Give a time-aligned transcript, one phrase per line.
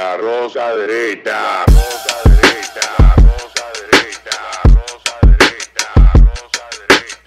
[0.00, 1.66] La rosa derecha.
[1.66, 2.88] Rosa derecha.
[3.18, 4.38] Rosa derecha.
[4.64, 5.88] Rosa derecha.
[6.14, 7.20] Rosa derecha.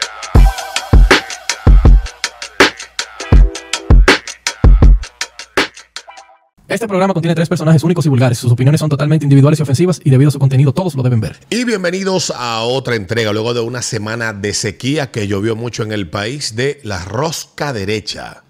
[6.68, 8.40] Este programa contiene tres personajes únicos y vulgares.
[8.40, 11.22] Sus opiniones son totalmente individuales y ofensivas y debido a su contenido todos lo deben
[11.22, 11.38] ver.
[11.52, 15.92] Y bienvenidos a otra entrega, luego de una semana de sequía que llovió mucho en
[15.92, 18.44] el país, de la rosca derecha.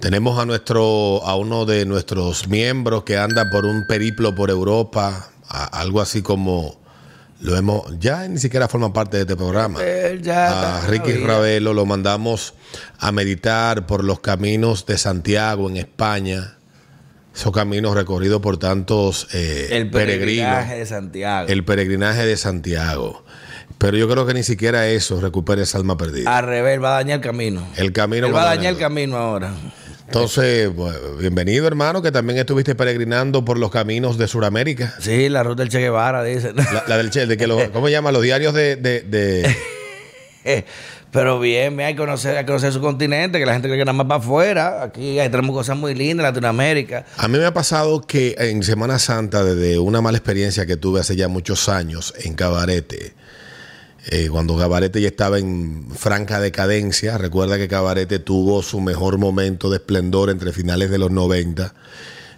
[0.00, 5.30] Tenemos a nuestro, a uno de nuestros miembros que anda por un periplo por Europa,
[5.48, 6.78] a- algo así como
[7.40, 9.80] lo hemos, ya ni siquiera forma parte de este programa.
[9.80, 11.12] A Ricky.
[11.14, 12.54] Ravelo lo mandamos
[12.98, 16.54] a meditar por los caminos de Santiago en España.
[17.34, 20.46] Esos caminos recorridos por tantos eh, El peregrinos.
[20.48, 21.48] peregrinaje de Santiago.
[21.48, 23.24] El peregrinaje de Santiago.
[23.78, 26.36] Pero yo creo que ni siquiera eso recupera esa alma perdida.
[26.36, 27.66] Al revés, va a dañar el camino.
[27.76, 29.52] El camino Él va a va a dañar el camino ahora.
[30.08, 30.70] Entonces,
[31.18, 34.94] bienvenido hermano, que también estuviste peregrinando por los caminos de Sudamérica.
[35.00, 36.54] Sí, la ruta del Che Guevara, dice.
[36.54, 38.10] La, la del Che, de que lo- ¿cómo se llama?
[38.10, 39.54] Los diarios de, de- de-
[41.12, 43.78] Pero bien, me hay que conocer, hay que conocer su continente, que la gente cree
[43.78, 44.82] que nada más para afuera.
[44.82, 47.04] Aquí tenemos cosas muy lindas, Latinoamérica.
[47.18, 51.00] A mí me ha pasado que en Semana Santa, desde una mala experiencia que tuve
[51.00, 53.12] hace ya muchos años en Cabarete,
[54.10, 59.68] eh, cuando Cabarete ya estaba en franca decadencia, recuerda que Cabarete tuvo su mejor momento
[59.68, 61.74] de esplendor entre finales de los 90,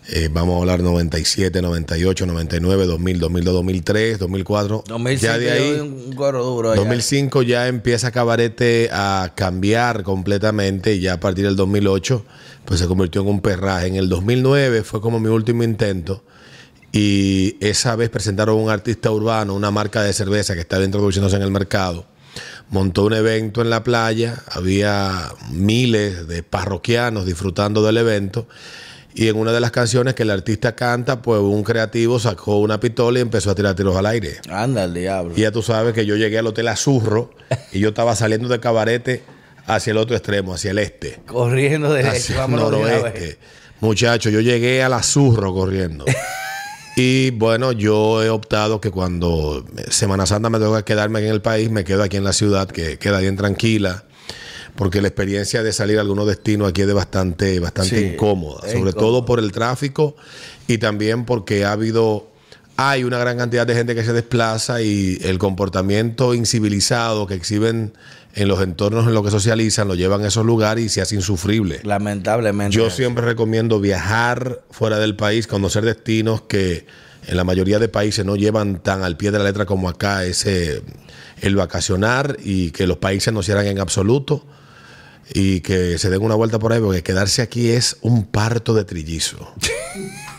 [0.09, 4.85] eh, vamos a hablar 97, 98, 99, 2000, 2002, 2003, 2004.
[4.89, 6.73] 2005 ya de ahí, un, un coro duro.
[6.73, 6.81] allá.
[6.81, 12.25] 2005 ya empieza Cabarete a cambiar completamente y ya a partir del 2008
[12.65, 13.87] pues se convirtió en un perraje.
[13.87, 16.25] En el 2009 fue como mi último intento
[16.93, 21.43] y esa vez presentaron un artista urbano, una marca de cerveza que estaba introduciéndose en
[21.43, 22.07] el mercado.
[22.69, 28.47] Montó un evento en la playa, había miles de parroquianos disfrutando del evento
[29.15, 32.79] y en una de las canciones que el artista canta, pues un creativo sacó una
[32.79, 34.39] pistola y empezó a tirar tiros al aire.
[34.49, 35.35] Anda el diablo.
[35.37, 37.31] Y ya tú sabes que yo llegué al Hotel Azurro
[37.73, 39.23] y yo estaba saliendo de cabarete
[39.67, 43.39] hacia el otro extremo, hacia el este, Corriendo derecho, hacia el noroeste.
[43.81, 46.05] Muchachos, yo llegué al Azurro corriendo.
[47.03, 51.41] Y bueno, yo he optado que cuando Semana Santa me toca quedarme aquí en el
[51.41, 54.05] país, me quedo aquí en la ciudad, que queda bien tranquila,
[54.77, 58.61] porque la experiencia de salir a algunos destinos aquí es de bastante, bastante Sí, incómoda,
[58.61, 58.93] sobre incómodo.
[58.93, 60.15] todo por el tráfico
[60.67, 62.29] y también porque ha habido,
[62.77, 67.95] hay una gran cantidad de gente que se desplaza y el comportamiento incivilizado que exhiben
[68.35, 71.17] en los entornos en los que socializan lo llevan a esos lugares y se hace
[71.17, 71.81] insufrible.
[71.83, 72.77] Lamentablemente.
[72.77, 76.87] Yo siempre recomiendo viajar fuera del país, conocer destinos que
[77.27, 80.25] en la mayoría de países no llevan tan al pie de la letra como acá
[80.25, 80.83] ese
[81.41, 84.45] el vacacionar y que los países no cierran en absoluto
[85.33, 88.85] y que se den una vuelta por ahí porque quedarse aquí es un parto de
[88.85, 89.53] trillizo.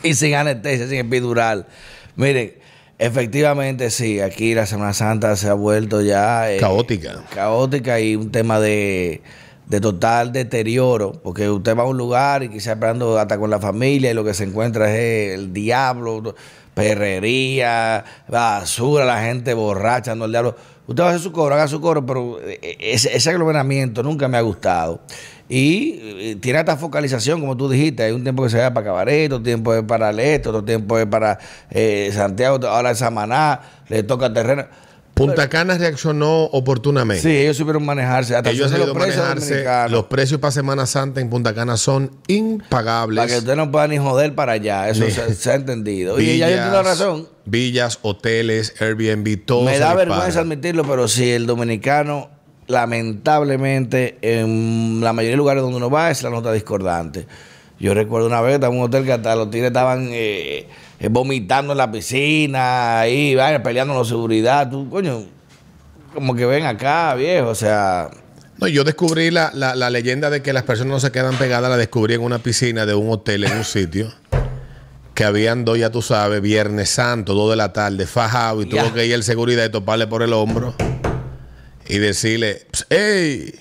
[0.03, 1.68] Y sin anestesia, sin epidural.
[2.16, 2.56] Miren,
[3.01, 6.51] efectivamente sí, aquí la Semana Santa se ha vuelto ya...
[6.51, 7.23] eh, Caótica.
[7.34, 9.22] Caótica y un tema de,
[9.67, 13.59] de total deterioro, porque usted va a un lugar y quizá esperando hasta con la
[13.59, 16.35] familia y lo que se encuentra es el diablo,
[16.75, 20.56] perrería, basura, la gente borracha, no el diablo.
[20.88, 24.28] Usted va a hacer su coro, haga su coro, pero eh, ese, ese aglomeramiento nunca
[24.28, 25.01] me ha gustado.
[25.53, 28.85] Y eh, tiene esta focalización, como tú dijiste, hay un tiempo que se va para
[28.85, 31.39] Cabaret, otro tiempo es para Leto, otro tiempo es para
[31.69, 33.59] eh, Santiago, ahora es Samaná,
[33.90, 34.66] le toca terreno.
[35.13, 37.22] Punta Cana reaccionó oportunamente.
[37.22, 38.34] Sí, ellos supieron manejarse.
[38.34, 39.90] Hasta Ellos sabido los precios manejarse.
[39.90, 43.17] Los precios para Semana Santa en Punta Cana son impagables.
[43.17, 44.88] Para que usted no pueda ni joder para allá.
[44.88, 46.17] Eso se, se ha entendido.
[46.17, 47.28] Y ya yo tengo razón.
[47.44, 52.29] Villas, hoteles, Airbnb, todo Me da vergüenza admitirlo, pero sí, el dominicano,
[52.72, 57.28] lamentablemente, en la mayoría de lugares donde uno va, es la nota discordante.
[57.80, 60.68] Yo recuerdo una vez, estaba en un hotel que hasta los tigres estaban eh,
[61.00, 64.70] eh, vomitando en la piscina, ahí, vaina, peleando con la seguridad.
[64.70, 65.24] Tú, coño,
[66.14, 68.09] como que ven acá, viejo, o sea...
[68.59, 71.72] No, yo descubrí la, la- la leyenda de que las personas no se quedan pegadas,
[71.72, 74.14] la descubrí en una piscina de un hotel en un sitio.
[75.16, 78.94] Que habían dos, ya tú sabes, Viernes Santo, dos de la tarde, fajado, y tuvo
[78.94, 80.76] que ir el seguridad y toparle por el hombro
[81.91, 83.53] y decirle, "Ps, ¡Ey!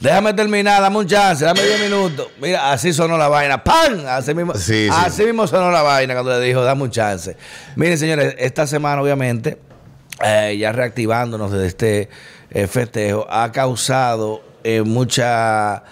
[0.00, 2.28] Déjame terminar, dame un chance, dame 10 minutos.
[2.40, 3.62] Mira, así sonó la vaina.
[3.62, 4.06] ¡Pam!
[4.08, 4.90] Así mismo, Sí, sí.
[4.90, 7.36] así mismo sonó la vaina cuando le dijo, dame un chance.
[7.76, 9.58] Miren, señores, esta semana, obviamente,
[10.24, 12.08] eh, ya reactivándonos desde este
[12.50, 15.82] eh, festejo, ha causado eh, mucha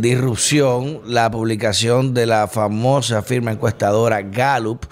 [0.00, 4.84] disrupción la publicación de la famosa firma encuestadora Gallup,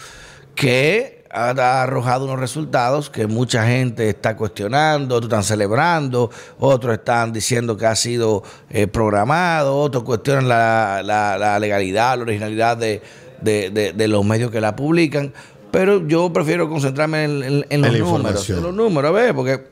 [0.55, 6.95] que ha, ha arrojado unos resultados que mucha gente está cuestionando, otros están celebrando, otros
[6.95, 12.77] están diciendo que ha sido eh, programado, otros cuestionan la, la- la legalidad, la originalidad
[12.77, 13.03] de,
[13.41, 15.33] de, de- de los medios que la publican.
[15.71, 18.49] Pero yo prefiero concentrarme en, en- en En los números.
[18.51, 19.63] En los números, a ver, porque.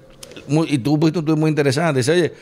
[0.49, 2.01] muy- y tú pusiste un tuit muy interesante.
[2.01, 2.33] Dice, oye,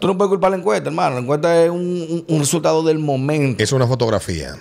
[0.00, 1.14] tú no puedes culpar la encuesta, hermano.
[1.14, 3.62] La encuesta es un resultado del momento.
[3.62, 4.56] Es una fotografía.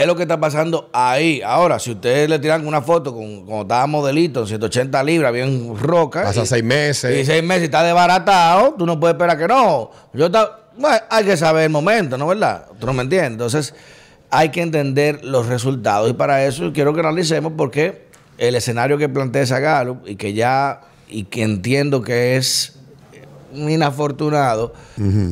[0.00, 1.42] Es lo que está pasando ahí.
[1.44, 5.76] Ahora, si ustedes le tiran una foto con, cuando estaba modelito, en 180 libras, bien
[5.76, 6.22] roca.
[6.22, 7.26] Pasan y- seis Y meses.
[7.26, 9.90] seis meses y está desbaratado, tú no puedes esperar que no.
[10.12, 12.66] Yo está, bueno, hay que saber el momento, ¿no verdad?
[12.78, 13.32] Tú no me entiendes.
[13.32, 13.74] Entonces,
[14.30, 16.08] hay que entender los resultados.
[16.08, 18.06] Y para eso quiero que analicemos porque
[18.38, 22.74] el escenario que plantea esa Gallup y que ya, y que entiendo que es
[23.56, 24.74] inafortunado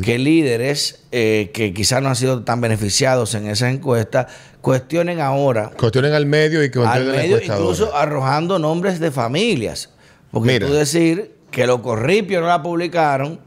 [0.03, 4.27] que líderes eh, que quizás no han sido tan beneficiados en esas encuestas
[4.67, 9.91] cuestionen ahora Cuestionen al medio y que al medio, incluso arrojando nombres de familias.
[10.33, 10.67] Porque Mira.
[10.67, 13.39] tú decir que los corripios no la publicaron,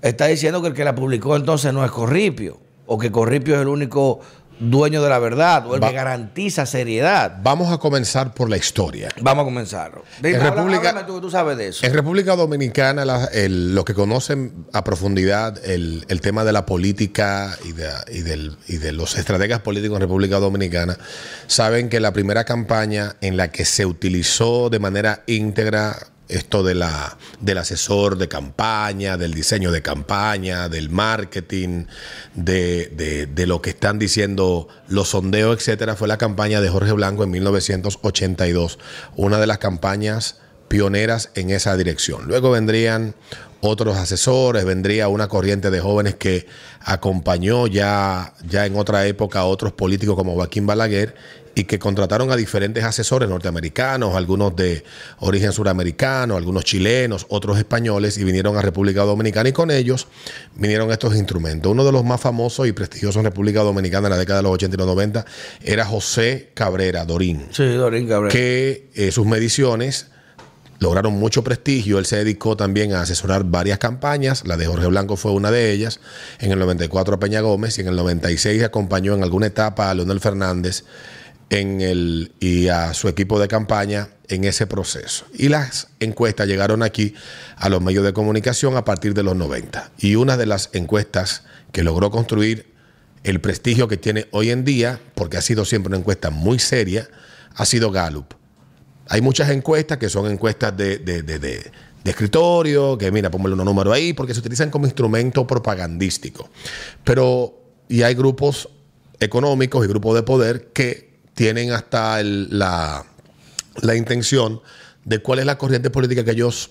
[0.00, 3.62] está diciendo que el que la publicó entonces no es corripio, o que corripio es
[3.62, 4.20] el único
[4.60, 7.38] dueño de la verdad, o el Va- que garantiza seriedad.
[7.42, 9.08] Vamos a comenzar por la historia.
[9.20, 9.92] Vamos a comenzar.
[10.22, 11.84] Dime, En habla- República- tú, que tú sabes de eso.
[11.86, 16.64] En República Dominicana, la- el- los que conocen a profundidad el, el tema de la
[16.66, 20.96] política y de, y del- y de los estrategas políticos en República Dominicana,
[21.46, 25.96] saben que la primera campaña en la que se utilizó de manera íntegra
[26.28, 31.84] esto de la, del asesor de campaña, del diseño de campaña, del marketing,
[32.34, 37.24] de, de- lo que están diciendo los sondeos, etcétera, fue la campaña de Jorge Blanco
[37.24, 38.78] en 1982,
[39.16, 40.38] una de las campañas
[40.68, 42.26] pioneras en esa dirección.
[42.26, 43.14] Luego vendrían
[43.60, 46.46] otros asesores, vendría una corriente de jóvenes que
[46.80, 51.14] acompañó ya, ya en otra época a otros políticos como Joaquín Balaguer
[51.54, 54.84] y que contrataron a diferentes asesores norteamericanos, algunos de
[55.20, 60.08] origen suramericano, algunos chilenos, otros españoles, y vinieron a República Dominicana y con ellos
[60.56, 61.70] vinieron estos instrumentos.
[61.70, 64.52] Uno de los más famosos y prestigiosos en República Dominicana en la década de los
[64.52, 65.24] 80 y los 90
[65.62, 68.32] era José Cabrera Dorín Sí, Dorín Cabrera.
[68.32, 70.08] que eh, sus mediciones
[70.80, 71.98] lograron mucho prestigio.
[71.98, 74.44] Él se dedicó también a asesorar varias campañas.
[74.46, 76.00] La de Jorge Blanco fue una de ellas.
[76.40, 79.94] En el 94 a Peña Gómez y en el 96 acompañó en alguna etapa a
[79.94, 80.84] Leonel Fernández
[81.50, 85.26] en el, y a su equipo de campaña en ese proceso.
[85.34, 87.14] Y las encuestas llegaron aquí
[87.56, 89.92] a los medios de comunicación a partir de los 90.
[89.98, 91.42] Y una de las encuestas
[91.72, 92.72] que logró construir
[93.22, 97.08] el prestigio que tiene hoy en día, porque ha sido siempre una encuesta muy seria,
[97.54, 98.34] ha sido Gallup.
[99.08, 101.70] Hay muchas encuestas que son encuestas de, de- de- de-
[102.04, 106.50] escritorio, que mira, póngale unos números ahí, porque se utilizan como instrumento propagandístico.
[107.02, 107.58] Pero,
[107.88, 108.68] y hay grupos
[109.20, 111.03] económicos y grupos de poder que
[111.34, 113.04] tienen hasta el- la,
[113.82, 114.60] la intención
[115.04, 116.70] de cuál es la corriente política que ellos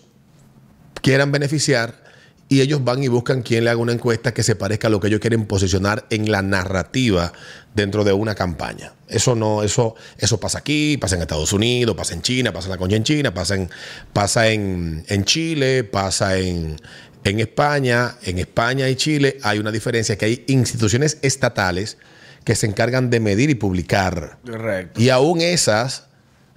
[1.02, 2.02] quieran beneficiar
[2.50, 5.00] y ellos van y buscan quien le haga una encuesta que se parezca a lo
[5.00, 7.34] que ellos quieren posicionar en la narrativa
[7.74, 8.94] dentro de una campaña.
[9.08, 12.72] Eso no, eso, eso pasa aquí, pasa en Estados Unidos, pasa en China, pasa en
[12.72, 13.70] la concha en China, pasa en,
[14.12, 16.76] pasa en, en Chile, pasa en,
[17.24, 18.16] en España.
[18.22, 21.98] En España y Chile hay una diferencia que hay instituciones estatales
[22.44, 25.00] que se encargan de medir y publicar Correcto.
[25.02, 26.06] y aún esas,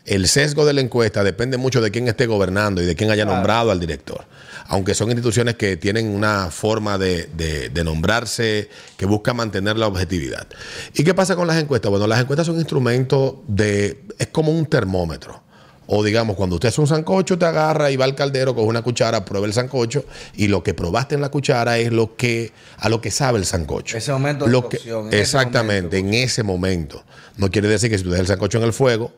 [0.04, 3.24] el sesgo de la encuesta depende mucho de quién esté gobernando y de quién haya
[3.24, 3.36] Claro.
[3.36, 4.24] nombrado al director.
[4.68, 9.86] Aunque son instituciones que tienen una forma de, de- de nombrarse que busca mantener la
[9.86, 10.46] objetividad.
[10.94, 11.90] ¿Y qué pasa con las encuestas?
[11.90, 14.02] Bueno, las encuestas son instrumentos de...
[14.18, 15.42] es como un termómetro.
[15.88, 18.82] O digamos, cuando usted hace un sancocho, te agarra y va al caldero, coge una
[18.82, 22.88] cuchara, prueba el sancocho y lo que probaste en la cuchara es lo que a
[22.88, 23.96] lo que sabe el sancocho.
[23.96, 27.04] Ese momento de Lo que- cocción, ese exactamente, en ese momento.
[27.36, 29.12] No quiere decir que si tú dejas el sancocho en el fuego,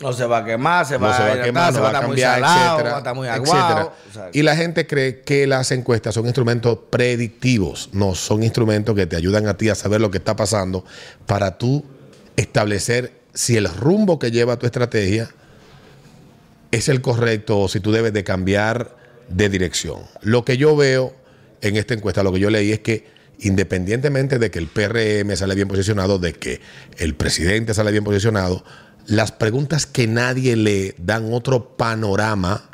[0.00, 2.00] No se va a quemar, se no va, se va a quemar, se va a
[2.00, 3.52] cambiar, salado, etcétera, va a estar muy etcétera.
[3.58, 3.92] aguado.
[4.32, 9.14] Y la gente cree que las encuestas son instrumentos predictivos, no son instrumentos que te
[9.14, 10.84] ayudan a ti a saber lo que está pasando
[11.26, 11.84] para tú
[12.36, 15.30] establecer si el rumbo que lleva tu estrategia
[16.74, 18.96] es el correcto o si tú debes de cambiar
[19.28, 20.00] de dirección.
[20.22, 21.14] Lo que yo veo
[21.60, 23.06] en esta encuesta, lo que yo leí es que
[23.40, 26.60] independientemente de que el PRM sale bien posicionado, de que
[26.98, 28.64] el presidente sale bien posicionado,
[29.06, 32.70] las preguntas que nadie le dan otro panorama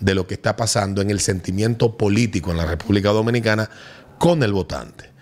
[0.00, 3.68] de lo que está pasando en el sentimiento político en la República Dominicana
[4.18, 5.13] con el votante.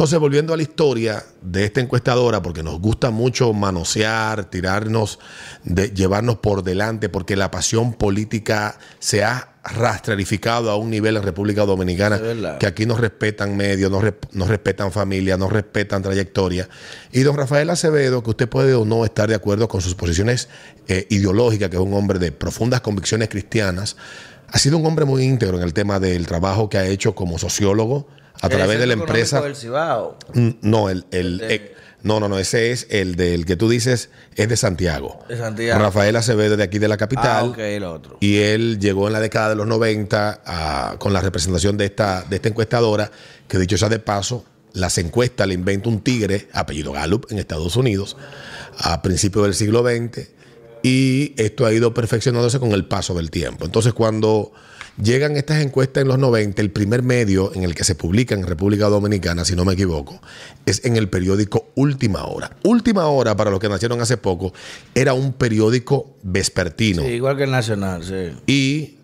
[0.00, 5.18] Entonces, volviendo a la historia de esta encuestadora, porque nos gusta mucho manosear, tirarnos,
[5.62, 11.22] de, llevarnos por delante, porque la pasión política se ha rastrerificado a un nivel en
[11.22, 16.66] República Dominicana Es que aquí nos respetan medios, nos respetan familia, nos respetan trayectoria.
[17.12, 20.48] Y don Rafael Acevedo, que usted puede o no estar de acuerdo con sus posiciones
[20.88, 23.98] eh, ideológicas, que es un hombre de profundas convicciones cristianas,
[24.48, 27.38] ha sido un hombre muy íntegro en el tema del trabajo que ha hecho como
[27.38, 28.08] sociólogo
[28.40, 29.40] a través de la empresa.
[29.40, 30.16] Del Cibao.
[30.34, 34.08] Mm, No, el, el, eh, No, no, no, ese es el del que tú dices,
[34.34, 35.20] es de Santiago.
[35.28, 35.78] De Santiago.
[35.82, 37.26] Rafael Acevedo de aquí de la capital.
[37.26, 38.16] Ah, ok, el otro.
[38.20, 42.22] Y él llegó en la década de los 90 a- con la representación de esta,
[42.22, 43.10] de esta encuestadora,
[43.46, 47.76] que dicho sea de paso, las encuestas le inventa un tigre, apellido Gallup, en Estados
[47.76, 48.16] Unidos,
[48.78, 50.28] a principios del siglo XX,
[50.82, 53.64] y esto ha ido perfeccionándose con el paso del tiempo.
[53.64, 54.52] Entonces, cuando
[55.02, 58.46] llegan estas encuestas en los 90, el primer medio en el que se publica en
[58.46, 60.20] República Dominicana, si no me equivoco,
[60.66, 62.56] es en el periódico Última Hora.
[62.64, 64.52] Última Hora, para los que nacieron hace poco,
[64.94, 67.02] era un periódico vespertino.
[67.02, 68.36] Sí, igual que el Nacional, sí.
[68.46, 68.96] Y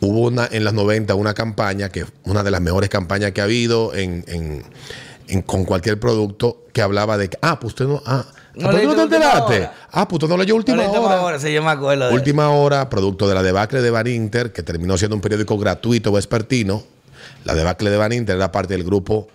[0.00, 3.40] hubo una, en los 90 una campaña, que es una de las mejores campañas que
[3.40, 4.62] ha habido en, en-
[5.28, 8.76] en- con cualquier producto, que hablaba de que, ah, pues usted no, ah, No tú
[8.76, 9.56] no te Última enteraste.
[9.56, 9.74] Hora.
[9.90, 11.38] Ah, pues usted no leyó Última Hora.
[11.38, 14.62] sí, yo me acuerdo de Última Hora, producto de la debacle de Van Inter, que
[14.62, 16.82] terminó siendo un periódico gratuito vespertino.
[17.44, 19.28] La debacle de Van Inter era parte del grupo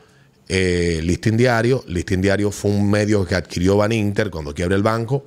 [0.48, 1.84] eh, Listín Diario.
[1.88, 5.26] Listín Diario fue un medio que adquirió Van Inter cuando quiebra el banco.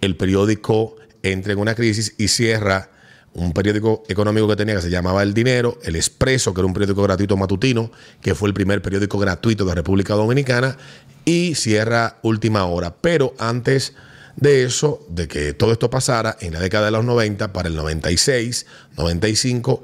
[0.00, 2.90] El periódico entra en una crisis y cierra
[3.34, 6.74] un periódico económico que tenía que se llamaba El Dinero, El Expreso, que era un
[6.74, 10.76] periódico gratuito matutino, que fue el primer periódico gratuito de la República Dominicana,
[11.24, 12.96] y cierra Última Hora.
[13.00, 13.94] Pero antes
[14.36, 17.76] de eso, de que todo esto pasara, en la década de los 90, para el
[17.76, 18.66] 96,
[18.96, 19.82] 95,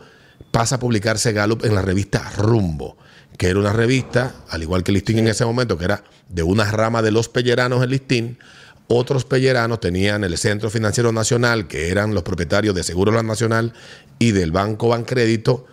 [0.51, 2.97] pasa a publicarse Gallup en la revista Rumbo,
[3.37, 6.71] que era una revista, al igual que Listín en ese momento, que era de una
[6.71, 8.39] rama de los pelleranos en Listín.
[8.87, 13.73] Otros pelleranos tenían el Centro Financiero Nacional, que eran los propietarios de Seguros La Nacional
[14.19, 15.67] y del Banco Bancrédito,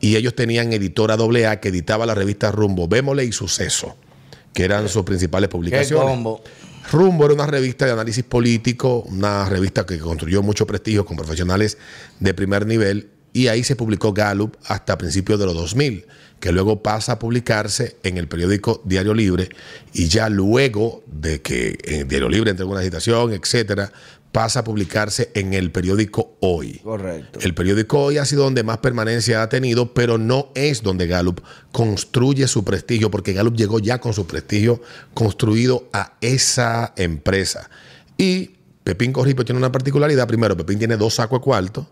[0.00, 3.96] y ellos tenían editora AA que editaba la revista Rumbo, Vémosle y Suceso,
[4.52, 6.40] que eran sus principales Qué publicaciones.
[6.90, 11.76] Rumbo era una revista de análisis político, una revista que construyó mucho prestigio con profesionales
[12.20, 16.06] de primer nivel y ahí se publicó Gallup hasta principios de los 2000,
[16.40, 19.48] que luego pasa a publicarse en el periódico Diario Libre
[19.92, 23.92] y ya luego de que en Diario Libre entre una agitación, etcétera,
[24.32, 26.80] pasa a publicarse en el periódico Hoy.
[26.82, 27.38] Correcto.
[27.40, 31.40] El periódico Hoy ha sido donde más permanencia ha tenido, pero no es donde Gallup
[31.70, 34.82] construye su prestigio, porque Gallup llegó ya con su prestigio
[35.14, 37.70] construido a esa empresa.
[38.16, 40.26] Y Pepín Corripo tiene una particularidad.
[40.26, 41.88] Primero, Pepín tiene dos sacos de cuarto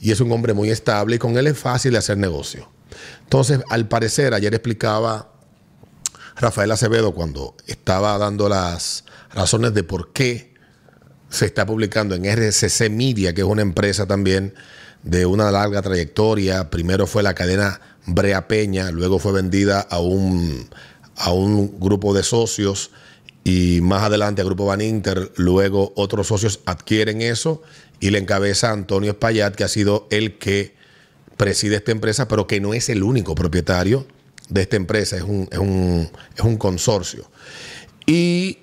[0.00, 2.70] y es un hombre muy estable y con él es fácil de hacer negocio.
[3.22, 5.32] Entonces, al parecer, ayer explicaba
[6.36, 10.54] Rafael Acevedo cuando estaba dando las razones de por qué
[11.28, 14.54] se está publicando en RCC Media, que es una empresa también
[15.02, 16.70] de una larga trayectoria.
[16.70, 20.68] Primero fue la cadena Brea Peña, luego fue vendida a un,
[21.16, 22.90] a un grupo de socios
[23.44, 27.62] y más adelante a Grupo Van Inter, luego otros socios adquieren eso
[28.00, 30.74] y le encabeza Antonio Espaillat, que ha sido el que
[31.36, 34.06] preside esta empresa, pero que no es el único propietario
[34.48, 37.30] de esta empresa, es un, es un, es un consorcio.
[38.06, 38.58] Y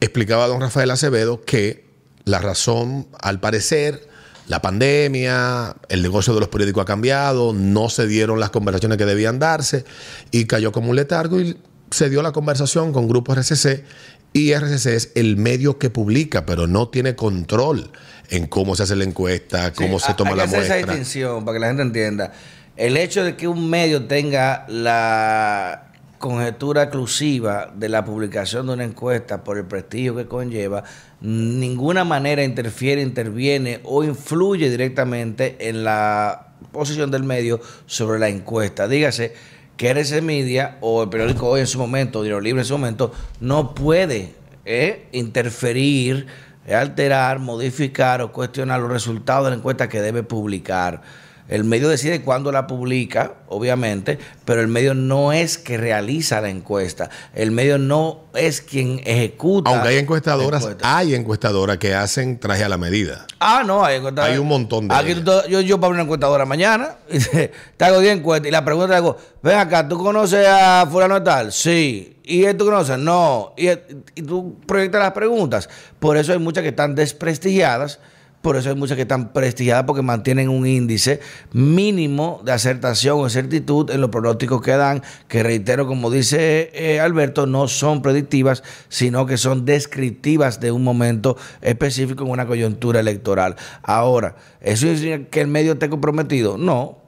[0.00, 1.86] explicaba don Rafael Acevedo que
[2.24, 4.08] la razón, al parecer,
[4.48, 9.04] la pandemia, el negocio de los periódicos ha cambiado, no se dieron las conversaciones que
[9.04, 9.84] debían darse
[10.30, 11.56] y cayó como un letargo y
[11.90, 13.84] se dio la conversación con Grupo RCC
[14.32, 17.90] y RCC es el medio que publica, pero no tiene control
[18.30, 20.76] en cómo se hace la encuesta, cómo Sí, se hay toma que la hacer esa
[20.76, 22.32] distinción para que la gente entienda.
[22.76, 28.84] El hecho de que un medio tenga la conjetura exclusiva de la publicación de una
[28.84, 30.84] encuesta por el prestigio que conlleva,
[31.20, 38.88] ninguna manera interfiere, interviene o influye directamente en la posición del medio sobre la encuesta.
[38.88, 39.34] Dígase
[39.76, 43.12] que RC Media o el periódico Hoy en su momento, Dinero Libre en su momento,
[43.40, 46.26] no puede eh, interferir,
[46.66, 51.02] eh, alterar, modificar o cuestionar los resultados de la encuesta que debe publicar.
[51.48, 56.48] El medio decide cuándo la publica, obviamente, pero el medio no es que realiza la
[56.50, 57.08] encuesta.
[57.34, 59.70] El medio no es quien ejecuta.
[59.70, 60.96] Aunque hay encuestadoras, encuesta.
[60.98, 63.26] hay encuestadoras que hacen traje a la medida.
[63.38, 64.32] Ah, no, hay encuestadoras.
[64.34, 67.84] Hay un montón de Aquí tú- yo, yo para una encuestadora mañana, y te, te
[67.84, 71.52] hago 10 encuestas y la pregunta te hago, ven acá, ¿tú conoces a fulano tal?
[71.52, 72.16] Sí.
[72.24, 72.98] ¿Y él tú conoces?
[72.98, 73.54] No.
[73.56, 73.68] Y,
[74.16, 75.68] y tú proyectas las preguntas.
[76.00, 78.00] Por eso hay muchas que están desprestigiadas.
[78.46, 81.18] Por eso hay muchas que están prestigiadas porque mantienen un índice
[81.52, 87.00] mínimo de acertación o certitud en los pronósticos que dan, que reitero, como dice eh,
[87.00, 93.00] Alberto, no son predictivas, sino que son descriptivas de un momento específico en una coyuntura
[93.00, 93.56] electoral.
[93.82, 96.56] Ahora, ¿eso significa que el medio esté comprometido?
[96.56, 96.98] No,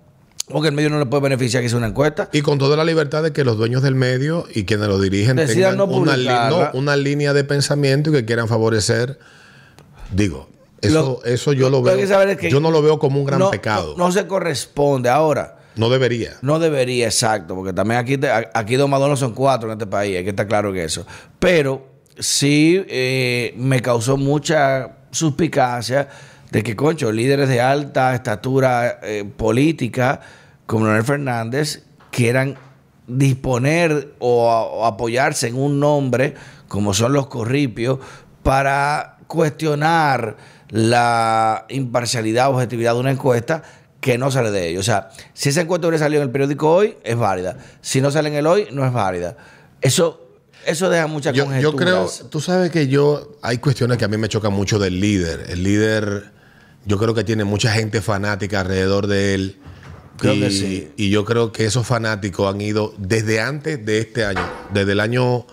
[0.48, 2.30] porque el medio no le puede beneficiar que sea una encuesta.
[2.32, 5.36] Y con toda la libertad de que los dueños del medio y quienes lo dirigen
[5.36, 6.16] Decidan tengan no una,
[6.50, 9.20] no, una línea de pensamiento y que quieran favorecer.
[10.10, 10.48] Digo,
[10.80, 12.06] eso, Lo- eso yo lo veo.
[12.06, 13.94] saber es que yo no lo veo como un gran no- pecado.
[13.96, 15.08] No, no se corresponde.
[15.08, 16.34] Ahora, No debería.
[16.42, 18.18] No debería, exacto, porque también aquí,
[18.54, 20.82] aquí dos más dos no son cuatro en este país, hay que estar claro que
[20.84, 21.06] eso.
[21.38, 21.86] Pero
[22.18, 26.08] sí eh, me causó mucha suspicacia
[26.50, 30.20] de que, concho, líderes de alta estatura eh, política,
[30.66, 32.56] como Leonel Fernández, quieran
[33.06, 36.34] disponer o, a- o apoyarse en un nombre,
[36.68, 37.98] como son los corripios,
[38.42, 40.36] para cuestionar
[40.70, 43.62] la imparcialidad objetividad de una encuesta
[44.00, 44.80] que no sale de ellos.
[44.80, 47.58] O sea, si esa encuesta hubiera salido en el periódico hoy, es válida.
[47.80, 49.36] Si no sale en el hoy, no es válida.
[49.80, 50.28] Eso,
[50.66, 54.16] eso deja muchas Yo, yo creo, tú sabes que yo, hay cuestiones que a mí
[54.16, 55.46] me chocan mucho del líder.
[55.48, 56.30] El líder,
[56.84, 59.56] yo creo que tiene mucha gente fanática alrededor de él.
[60.16, 60.92] Creo y, que sí.
[60.96, 64.44] y yo creo que esos fanáticos han ido desde antes de este año,
[64.74, 65.46] desde el año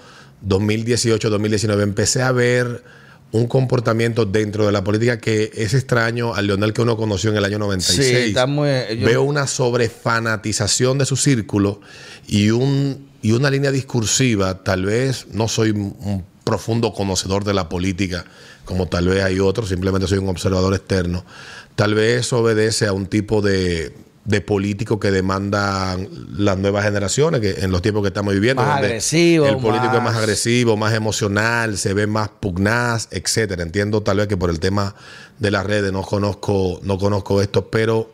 [0.48, 2.84] 2018-2019, empecé a ver
[3.36, 7.38] un comportamiento dentro de la política que es extraño al Leonel que uno conoció en
[7.38, 8.08] el año 96.
[8.08, 11.82] Sí, está muy- yo- Veo una sobrefanatización de su círculo
[12.28, 14.64] y, un, y una línea discursiva.
[14.64, 18.26] Tal vez no soy un profundo conocedor de la política,
[18.66, 21.26] como tal vez hay otros, simplemente soy un observador externo.
[21.76, 23.94] Tal vez obedece a un tipo de,
[24.26, 28.74] de político que demandan las nuevas generaciones, que en los tiempos que estamos viviendo, Más
[28.74, 33.62] donde agresivo, el político es más más- agresivo, más emocional, se ve más pugnaz, etcétera.
[33.62, 34.96] Entiendo tal vez que por el tema
[35.40, 38.12] de las redes no conozco, no conozco esto, pero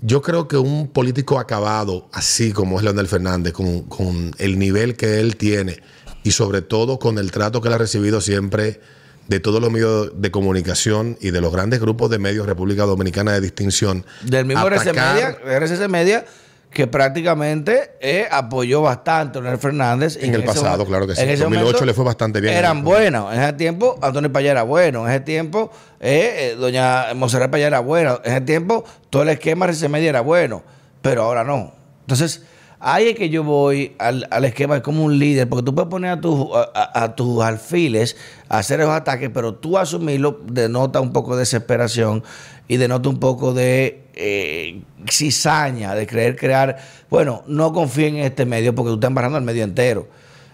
[0.00, 4.94] yo creo que un político acabado, así como es Leonel Fernández, con, con el nivel
[4.94, 5.80] que él tiene
[6.22, 8.80] y sobre todo con el trato que él ha recibido siempre
[9.28, 13.32] de todos los medios de comunicación y de los grandes grupos de medios República Dominicana
[13.32, 14.04] de distinción.
[14.22, 16.24] Del mismo RCC Media, RCC Media,
[16.70, 20.16] que prácticamente eh, apoyó bastante a Leonel Fernández.
[20.20, 21.22] En el ese pasado, momento- claro que sí.
[21.22, 22.54] en ese 2008 momento le fue bastante bien.
[22.54, 23.32] Eran buenos.
[23.34, 25.06] En ese tiempo, Antonio Payá era bueno.
[25.06, 28.20] En ese tiempo, eh, eh, doña Monserrat Payá era buena.
[28.24, 30.62] En ese tiempo, todo el esquema RCC Media era bueno.
[31.02, 31.72] Pero ahora no.
[32.02, 32.42] Entonces,
[32.78, 36.10] ahí es que yo voy al, al esquema como un líder, porque tú puedes poner
[36.10, 38.16] a, tus a, a- a tus alfiles
[38.48, 42.22] hacer esos ataques, pero tú asumirlo denota un poco de desesperación
[42.68, 46.78] y denota un poco de eh, cizaña, de creer crear.
[47.10, 50.08] Bueno, no confíen en este medio porque tú estás embarrando al medio entero.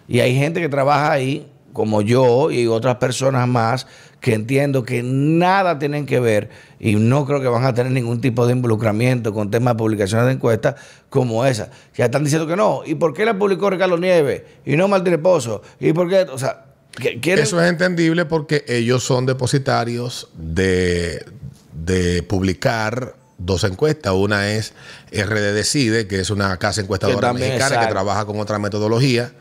[0.08, 3.86] Y hay gente que trabaja ahí, como yo y otras personas más,
[4.20, 8.20] que entiendo que nada tienen que ver y no creo que van a tener ningún
[8.20, 10.76] tipo de involucramiento con temas de publicaciones de encuestas
[11.08, 11.70] como esa.
[11.96, 12.82] Ya están diciendo que no.
[12.84, 15.62] ¿Y por qué la publicó Ricardo Nieves y no Martínez Pozo?
[15.80, 16.20] ¿Y por qué?
[16.22, 17.44] O sea, quieren...
[17.44, 21.24] Eso es entendible porque ellos son depositarios de,
[21.72, 24.12] de publicar dos encuestas.
[24.12, 24.72] Una es
[25.12, 29.32] RD Decide, que es una casa encuestadora mexicana que trabaja con otra metodología.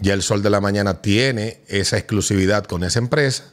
[0.00, 3.44] Ya el Sol de la Mañana tiene esa exclusividad con esa empresa.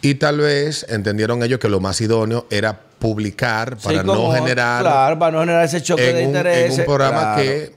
[0.00, 4.82] Y tal vez entendieron ellos que lo más idóneo era publicar Sí, para no generar
[4.82, 6.78] Claro, para no generar ese choque de un, en intereses.
[6.78, 7.42] un programa claro.
[7.42, 7.74] que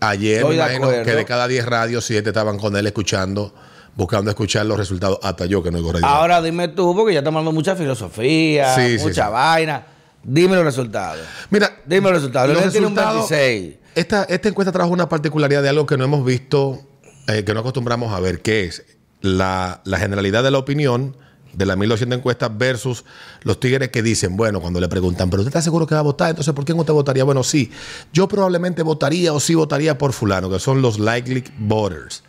[0.00, 3.54] ayer Estoy me imagino que de cada 10 radios, 7 estaban con él escuchando,
[3.96, 5.18] buscando escuchar los resultados.
[5.22, 6.06] Hasta yo que no oigo radio.
[6.06, 9.32] Ahora dime tú, porque ya estamos hablando mucha filosofía, Sí, mucha sí.
[9.32, 9.86] vaina.
[10.22, 11.20] Dime los resultados.
[11.50, 12.48] Mira, Dime los resultados.
[12.48, 13.74] los Leonel tiene un resultados- 26.
[13.94, 16.80] Esta, esta encuesta trajo una particularidad de algo que no hemos visto,
[17.28, 18.84] eh, que no acostumbramos a ver, que es
[19.20, 21.16] la, la generalidad de la opinión
[21.52, 23.04] de las 1200 encuestas versus
[23.44, 26.02] los tigres que dicen, bueno, cuando le preguntan, pero usted está seguro que va a
[26.02, 27.22] votar, entonces ¿por qué usted votaría?
[27.22, 27.70] Bueno, sí,
[28.12, 32.24] yo probablemente votaría o sí votaría por fulano, que son los likely voters,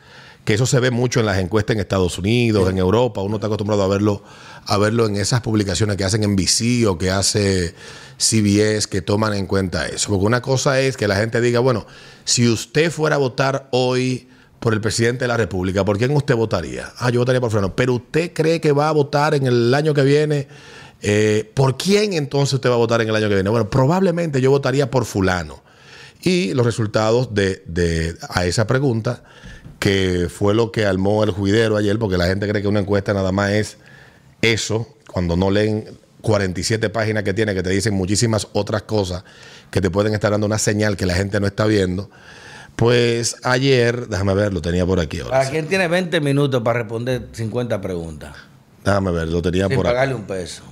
[0.45, 3.47] que eso se ve mucho en las encuestas en Estados Unidos, en Europa, uno está
[3.47, 4.23] acostumbrado a verlo,
[4.65, 7.73] a verlo en esas publicaciones que hacen en BC o que hace
[8.17, 10.09] CBS, que toman en cuenta eso.
[10.09, 11.85] Porque una cosa es que la gente diga, bueno,
[12.23, 14.29] si usted fuera a votar hoy
[14.59, 16.91] por el presidente de la República, ¿por quién usted votaría?
[16.97, 17.75] Ah, yo votaría por fulano.
[17.75, 20.47] Pero usted cree que va a votar en el año que viene.
[21.01, 23.49] eh, ¿Por quién entonces usted va a votar en el año que viene?
[23.49, 25.61] Bueno, probablemente yo votaría por fulano.
[26.21, 29.23] Y los resultados de, de- a esa pregunta,
[29.79, 33.13] que fue lo que armó el juidero ayer, porque la gente cree que una encuesta
[33.13, 33.77] nada más es
[34.41, 35.85] eso, cuando no leen
[36.21, 39.23] 47 páginas que tiene, que te dicen muchísimas otras cosas
[39.71, 42.09] que te pueden estar dando una señal que la gente no está viendo.
[42.75, 45.37] Pues ayer, déjame ver, lo tenía por aquí ahora.
[45.37, 48.35] Para quien tiene 20 minutos para responder 50 preguntas.
[48.83, 49.93] Déjame ver, lo tenía Sin por aquí.
[49.93, 50.63] pagarle un peso.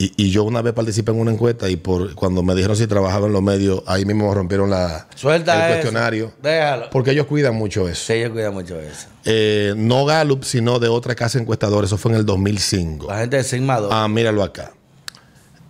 [0.00, 2.86] Y, y yo una vez participé en una encuesta y por cuando me dijeron si
[2.86, 5.68] trabajaba en los medios, ahí mismo me rompieron la, Suelta el eso.
[5.72, 6.32] cuestionario.
[6.42, 6.88] Déjalo.
[6.88, 8.02] Porque ellos cuidan mucho eso.
[8.06, 9.08] Sí, yo cuido mucho eso.
[9.26, 11.84] Eh, no Gallup, sino de otra casa encuestadora.
[11.86, 13.08] Eso fue en el 2005.
[13.08, 13.90] La gente de Sigma 2.
[13.92, 14.72] Ah, míralo acá.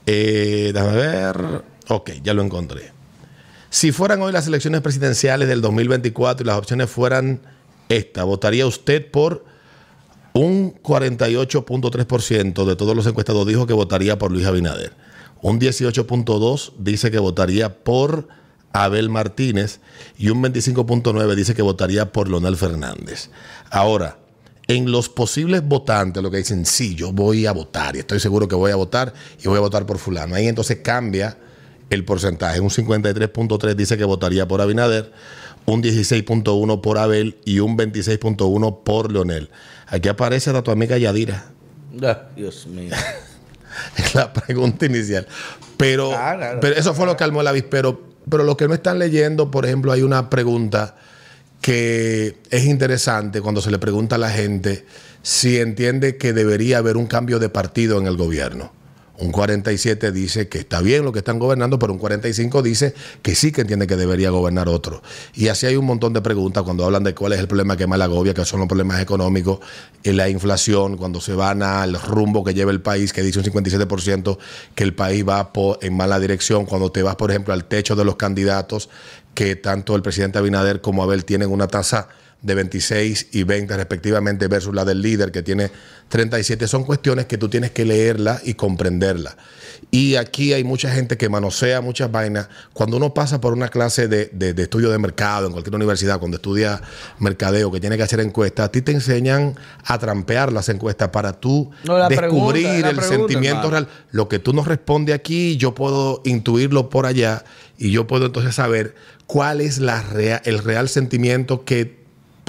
[0.07, 1.63] Eh, déjame ver.
[1.89, 2.93] Ok, ya lo encontré.
[3.69, 7.41] Si fueran hoy las elecciones presidenciales del 2024 y las opciones fueran
[7.89, 9.45] esta, ¿votaría usted por
[10.33, 14.93] un 48.3% de todos los encuestados dijo que votaría por Luis Abinader?
[15.43, 18.29] Un 18.2% dice que votaría por
[18.73, 19.81] Abel Martínez
[20.19, 23.31] y un 25.9 dice que votaría por Leonel Fernández.
[23.71, 24.19] Ahora,
[24.69, 28.47] en los posibles votantes, lo que dicen, sí, yo voy a votar y estoy seguro
[28.47, 29.13] que voy a votar
[29.43, 30.37] y voy a votar por fulano.
[30.37, 31.37] Ahí entonces cambia
[31.89, 32.61] el porcentaje.
[32.61, 35.13] Un 53.3 dice que votaría por Abinader,
[35.73, 39.51] un 16.1 por Abel y un 26.1 por Leonel.
[39.87, 41.47] Aquí aparece la tu amiga Yadira.
[42.03, 42.95] Ah, Dios mío.
[44.15, 45.27] la pregunta inicial.
[45.77, 46.61] Pero, claro.
[46.61, 48.03] pero eso fue lo que calmó el avispero.
[48.29, 50.97] Pero lo que no están leyendo, por ejemplo, hay una pregunta
[51.61, 54.87] que es interesante cuando se le pregunta a la gente
[55.23, 58.73] si entiende que debería haber un cambio de partido en el gobierno.
[59.21, 63.35] Un 47 dice que está bien lo que están gobernando, pero un 45 dice que
[63.35, 65.03] sí que entiende que debería gobernar otro.
[65.35, 67.87] Y así hay un montón de preguntas cuando hablan de cuál es el problema que
[67.87, 69.61] más la agobia, que son los problemas económicos,
[70.03, 73.45] y la inflación, cuando se van al rumbo que lleva el país, que dice un
[73.45, 74.39] 57%
[74.75, 77.95] que el país va po- en mala dirección, cuando te vas, por ejemplo, al techo
[77.97, 78.89] de los candidatos,
[79.35, 82.09] que tanto el presidente Abinader como Abel tienen una tasa
[82.43, 85.71] de 26 y 20 respectivamente versus la del líder que tiene
[86.09, 89.37] 37 son cuestiones que tú tienes que leerla y comprenderla.
[89.93, 92.49] Y aquí hay mucha gente que manosea muchas vainas.
[92.73, 96.19] Cuando uno pasa por una clase de, de- de estudio de mercado en cualquier universidad,
[96.19, 96.81] cuando estudia
[97.19, 101.33] mercadeo, que tiene que hacer encuestas, a ti te enseñan a trampear las encuestas para
[101.35, 102.17] tú No, descubrir
[102.67, 103.71] pregunta, el pregunta, sentimiento hermano.
[103.71, 103.89] real.
[104.11, 107.45] Lo que tú nos respondes aquí, yo puedo intuirlo por allá
[107.79, 108.95] y yo puedo entonces saber
[109.27, 112.00] cuál es la rea- el real sentimiento que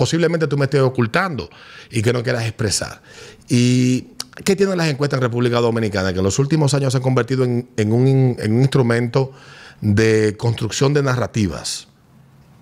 [0.01, 1.47] posiblemente tú me estés ocultando
[1.91, 3.03] y que no quieras expresar.
[3.47, 4.07] ¿Y
[4.43, 6.11] qué tienen las encuestas en República Dominicana?
[6.11, 9.31] Que en los últimos años se han convertido en, un, un instrumento
[9.79, 11.87] de construcción de narrativas.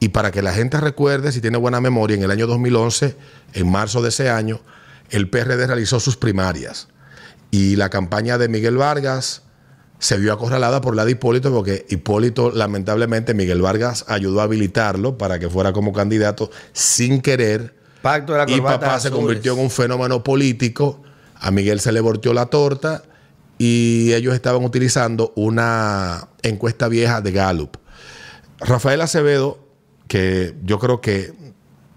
[0.02, 3.15] Y para que la gente recuerde, si tiene buena memoria, en el año 2011,
[3.54, 4.60] en marzo de ese año,
[5.10, 6.89] el PRD realizó sus primarias.
[7.52, 9.43] Y la campaña de Miguel Vargas
[9.99, 15.17] se vio acorralada por la de Hipólito, porque Hipólito, lamentablemente, Miguel Vargas ayudó a habilitarlo
[15.17, 17.75] para que fuera como candidato sin querer.
[18.01, 21.03] Pacto de la Y papá se convirtió en un fenómeno político.
[21.35, 23.03] A Miguel se le volteó la torta
[23.57, 27.75] y ellos estaban utilizando una encuesta vieja de Gallup.
[28.59, 29.59] Rafael Acevedo,
[30.07, 31.33] que yo creo que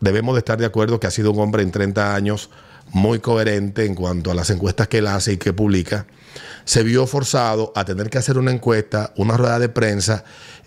[0.01, 2.51] debemos de estar de acuerdo que ha sido un hombre en 30 años
[2.93, 6.07] muy coherente en cuanto a las encuestas que él hace y que publica,
[6.65, 10.25] se vio forzado a tener que hacer una encuesta, una rueda de prensa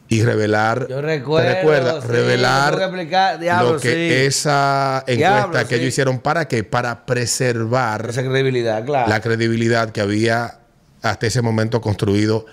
[0.07, 4.25] y revelar, Yo recuerdo, sí, revelar que diablo, lo que sí.
[4.27, 5.75] esa encuesta Diablo, que sí.
[5.75, 6.63] ellos hicieron para qué?
[6.63, 9.09] Para preservar Esa credibilidad, claro.
[9.09, 10.59] la credibilidad que había
[11.01, 12.45] hasta ese momento construido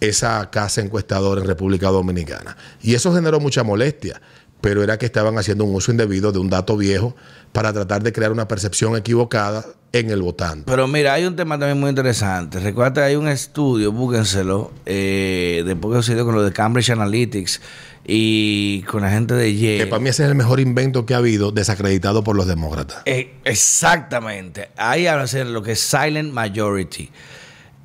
[0.00, 2.56] esa casa encuestadora en República Dominicana.
[2.82, 4.20] Y eso generó mucha molestia,
[4.60, 7.16] pero era que estaban haciendo un uso indebido de un dato viejo
[7.52, 10.64] para tratar de crear una percepción equivocada en el votante.
[10.66, 12.60] Pero mira, hay un tema también muy interesante.
[12.60, 17.60] Recuerda que hay un estudio, búsquenselo, eh, después que sucedió con lo de Cambridge Analytics
[18.06, 19.78] y con la gente de Yale.
[19.78, 23.02] Que para mí ese es el mejor invento que ha habido desacreditado por los demócratas.
[23.06, 24.70] Eh, exactamente.
[24.76, 27.10] Ahí habla de lo que es silent majority.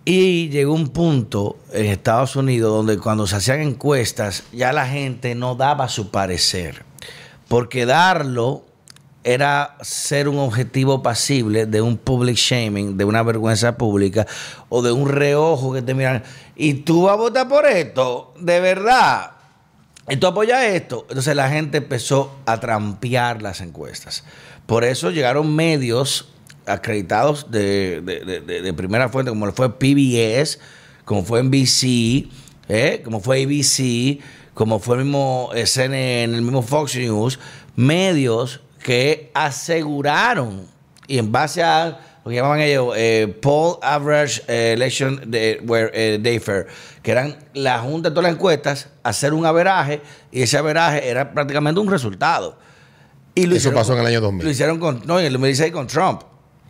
[0.05, 5.33] Y llegó un punto en Estados Unidos donde cuando se hacían encuestas ya la gente
[5.35, 6.83] no daba su parecer.
[7.47, 8.65] Porque darlo
[9.23, 14.27] era ser un objetivo pasible de un public shaming, de una vergüenza pública
[14.69, 16.23] o de un reojo que te miran.
[16.55, 19.31] Y tú vas a votar por esto, de verdad.
[20.09, 21.05] Y tú apoyas esto.
[21.07, 24.23] Entonces la gente empezó a trampear las encuestas.
[24.65, 26.29] Por eso llegaron medios
[26.65, 30.59] acreditados de, primera fuente, como fue PBS,
[31.05, 32.29] como fue NBC,
[32.69, 33.01] ¿eh?
[33.03, 34.21] como fue ABC,
[34.53, 37.39] como fue el mismo eh, CNN, el mismo Fox News,
[37.75, 40.67] medios que aseguraron,
[41.07, 46.39] y en base a lo que llamaban ellos eh, Poll Average eh, Election eh, Day
[46.39, 46.67] Fair,
[47.01, 51.33] que eran la junta de todas las encuestas, hacer un averaje, y ese averaje era
[51.33, 52.57] prácticamente un resultado.
[53.35, 54.45] Y Eso pasó en el año 2000.
[54.45, 56.21] Lo hicieron con, no, en el 2016 con Trump.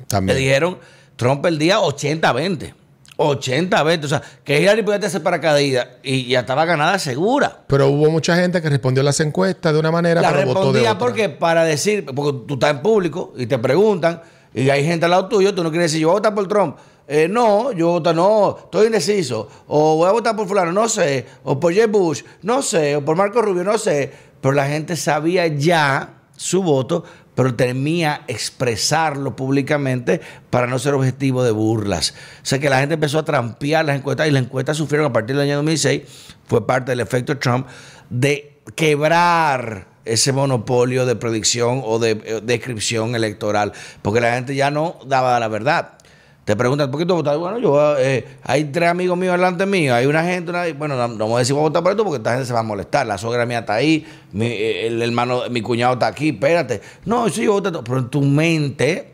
[0.08, 0.38] También.
[0.38, 0.78] Le dijeron,
[1.17, 2.73] Trump perdía 80-20.
[3.17, 4.06] 80 veces.
[4.06, 7.63] O sea, que Hillary podía hacer paracaídas y ya estaba ganada segura.
[7.67, 10.82] Pero hubo mucha gente que respondió las encuestas de una manera, la pero votó de
[10.82, 10.97] otra.
[10.97, 14.21] porque para decir, porque tú estás en público y te preguntan
[14.54, 16.47] y hay gente al lado tuyo, tú no quieres decir, yo voy a votar por
[16.47, 16.78] Trump.
[17.08, 19.47] Eh, no, yo voto, no, estoy indeciso.
[19.67, 21.26] O voy a votar por fulano, no sé.
[21.43, 22.95] O por Jeb Bush, no sé.
[22.95, 24.12] O por Marco Rubio, no sé.
[24.39, 27.04] Pero la gente sabía ya su voto
[27.35, 32.13] pero temía expresarlo públicamente para no ser objetivo de burlas.
[32.41, 35.13] O sea que la gente empezó a trampear las encuestas y las encuestas sufrieron a
[35.13, 36.03] partir del año 2006,
[36.47, 37.67] fue parte del efecto Trump,
[38.09, 44.69] de quebrar ese monopolio de predicción o de eh, descripción electoral, porque la gente ya
[44.69, 45.97] no daba la verdad.
[46.45, 47.38] Te preguntan, ¿por qué tú votas?
[47.38, 51.08] Bueno, yo, eh, hay tres amigos míos delante mío, hay una gente, una- bueno, no,
[51.08, 52.63] no vamos a decir voy a votar por esto porque esta gente se va a
[52.63, 53.08] molestar.
[53.08, 56.82] La suegra mía está ahí, mi, eh, el hermano, mi cuñado está aquí, espérate.
[57.06, 59.13] No, sí, yo voto, pero en tu mente,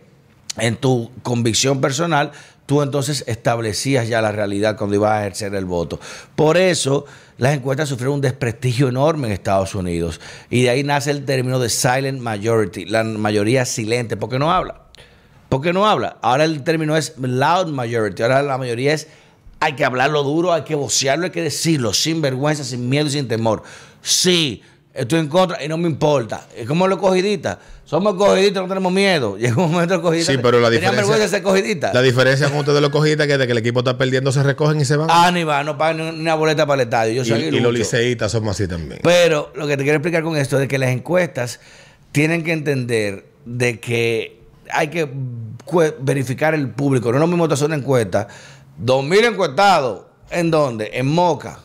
[0.58, 2.32] en tu convicción personal,
[2.65, 6.00] tú entonces establecías ya la realidad cuando ibas a ejercer el voto.
[6.36, 7.06] Por eso
[7.38, 10.20] las encuestas sufrieron un desprestigio enorme en Estados Unidos.
[10.50, 14.82] Y de ahí nace el término de silent majority, la mayoría silente, porque no habla.
[15.50, 16.18] Porque no habla?
[16.22, 18.22] Ahora el término es loud majority.
[18.22, 19.08] Ahora la mayoría es
[19.60, 23.12] hay que hablarlo duro, hay que vocearlo, hay que decirlo, sin vergüenza, sin miedo y
[23.12, 23.64] sin temor.
[24.02, 26.48] Sí, estoy en contra y no me importa.
[26.56, 27.58] Es como los cogiditas.
[27.84, 29.38] Somos cogiditas, no tenemos miedo.
[29.40, 30.34] Llega un momento de cogiditas.
[30.34, 31.02] Sí, pero la diferencia.
[31.02, 31.94] vergüenza de ser cogiditas.
[31.94, 34.80] La diferencia con ustedes los cogitas que de que el equipo está perdiendo se recogen
[34.80, 35.08] y se van.
[35.12, 37.14] Ah, ni va, no pagan ni una boleta para el estadio.
[37.14, 39.02] Yo y, soy y los liceístas somos así también.
[39.04, 41.60] Pero lo que te quiero explicar con esto es que las encuestas
[42.12, 44.38] tienen que entender de que
[44.69, 45.10] hay que
[45.99, 47.10] verificar el público.
[47.12, 48.27] No es lo mismo hacer una encuesta.
[48.77, 50.03] Dos mil encuestados.
[50.29, 50.91] ¿En dónde?
[50.93, 51.60] En Moca.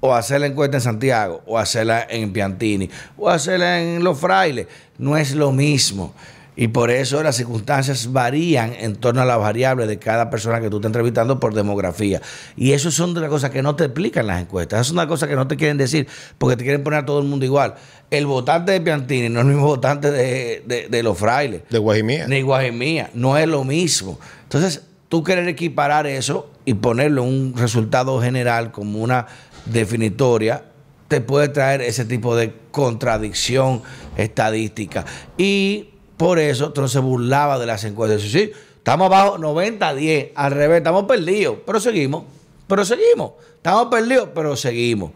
[0.00, 1.42] O hacer la encuesta en Santiago.
[1.46, 2.90] O hacerla en Piantini.
[3.16, 4.66] O hacerla en Los Frailes.
[4.98, 6.14] No es lo mismo.
[6.56, 10.70] Y por eso las circunstancias varían en torno a las variables de cada persona que
[10.70, 12.22] tú estás entrevistando por demografía.
[12.56, 14.76] Y eso son de las cosas que no te explican las encuestas.
[14.78, 16.06] Esas son las cosas que no te quieren decir
[16.38, 17.74] porque te quieren poner a todo el mundo igual.
[18.08, 21.62] El votante de Piantini no es el mismo votante de, de- de los frailes.
[21.70, 22.28] De Guajimía.
[22.28, 23.10] Ni Guajimía.
[23.14, 24.20] No es lo mismo.
[24.44, 29.26] Entonces, tú querer equiparar eso y ponerlo en un resultado general como una
[29.66, 30.62] definitoria,
[31.08, 33.82] te puede traer ese tipo de contradicción
[34.16, 35.04] estadística.
[35.36, 38.22] Y por eso Trump se burlaba de las encuestas.
[38.22, 42.24] Sí, sí, estamos abajo 90-10, al revés, estamos perdidos, pero seguimos,
[42.66, 43.32] pero seguimos.
[43.56, 45.12] Estamos perdidos, pero seguimos.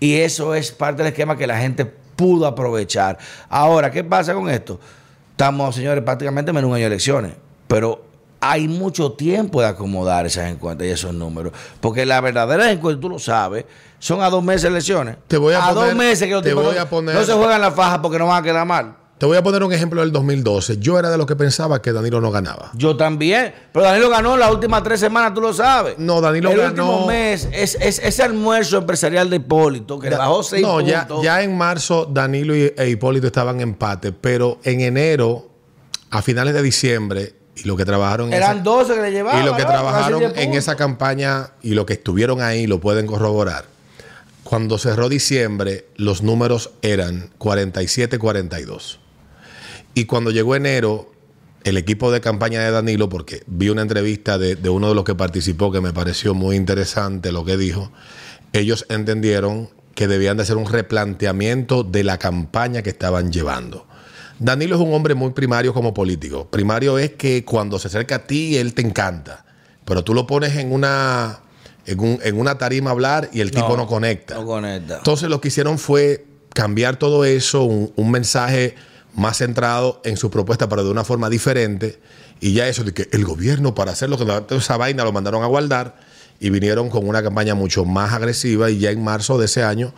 [0.00, 3.18] Y eso es parte del esquema que la gente pudo aprovechar.
[3.48, 4.78] Ahora, ¿qué pasa con esto?
[5.32, 7.32] Estamos, señores, prácticamente menos un año de elecciones,
[7.66, 8.04] pero
[8.40, 11.52] hay mucho tiempo de acomodar esas encuestas y esos números.
[11.80, 13.64] Porque las verdaderas encuestas, tú lo sabes,
[13.98, 15.16] son a dos meses de elecciones.
[15.26, 17.32] Te voy a poner- dos meses que los te voy no, a poner- no se
[17.32, 18.94] juegan la faja porque no van a quedar mal.
[19.18, 20.76] Te voy a poner un ejemplo del 2012.
[20.78, 22.70] Yo era de los que pensaba que Danilo no ganaba.
[22.74, 23.54] Yo también.
[23.72, 25.94] Pero Danilo ganó las últimas tres semanas, tú lo sabes.
[25.98, 30.16] No, Danilo El ganó- último mes, es, es- ese almuerzo empresarial de Hipólito, que le
[30.16, 30.90] bajó seis no, puntos.
[30.90, 35.48] ya, ya en marzo Danilo y, e Hipólito estaban en empate, pero en enero,
[36.10, 39.42] a finales de diciembre, y lo que trabajaron en Eran esa- 12 que le llevaban.
[39.42, 39.68] y lo que ¿no?
[39.68, 43.64] trabajaron Casi 10 en esa campaña y lo que estuvieron ahí lo pueden corroborar.
[44.44, 48.98] Cuando cerró diciembre, los números eran 47-42.
[49.96, 51.10] Y cuando llegó enero,
[51.64, 55.04] el equipo de campaña de Danilo, porque vi una entrevista de, de uno de los
[55.04, 57.90] que participó que me pareció muy interesante lo que dijo,
[58.52, 63.86] ellos entendieron que debían de hacer un replanteamiento de la campaña que estaban llevando.
[64.38, 66.46] Danilo es un hombre muy primario como político.
[66.50, 69.46] Primario es que cuando se acerca a ti, él te encanta.
[69.86, 71.40] Pero tú lo pones en una,
[71.86, 74.34] en un- en una tarima a hablar y el tipo no conecta.
[74.34, 74.98] No conecta.
[74.98, 78.74] Entonces lo que hicieron fue cambiar todo eso, un, un mensaje
[79.16, 81.98] más centrado en su propuesta, pero de una forma diferente.
[82.40, 85.12] Y ya eso de que el gobierno para hacer lo que toda esa vaina lo
[85.12, 85.96] mandaron a guardar
[86.38, 89.94] y vinieron con una campaña mucho más agresiva y ya en marzo de ese año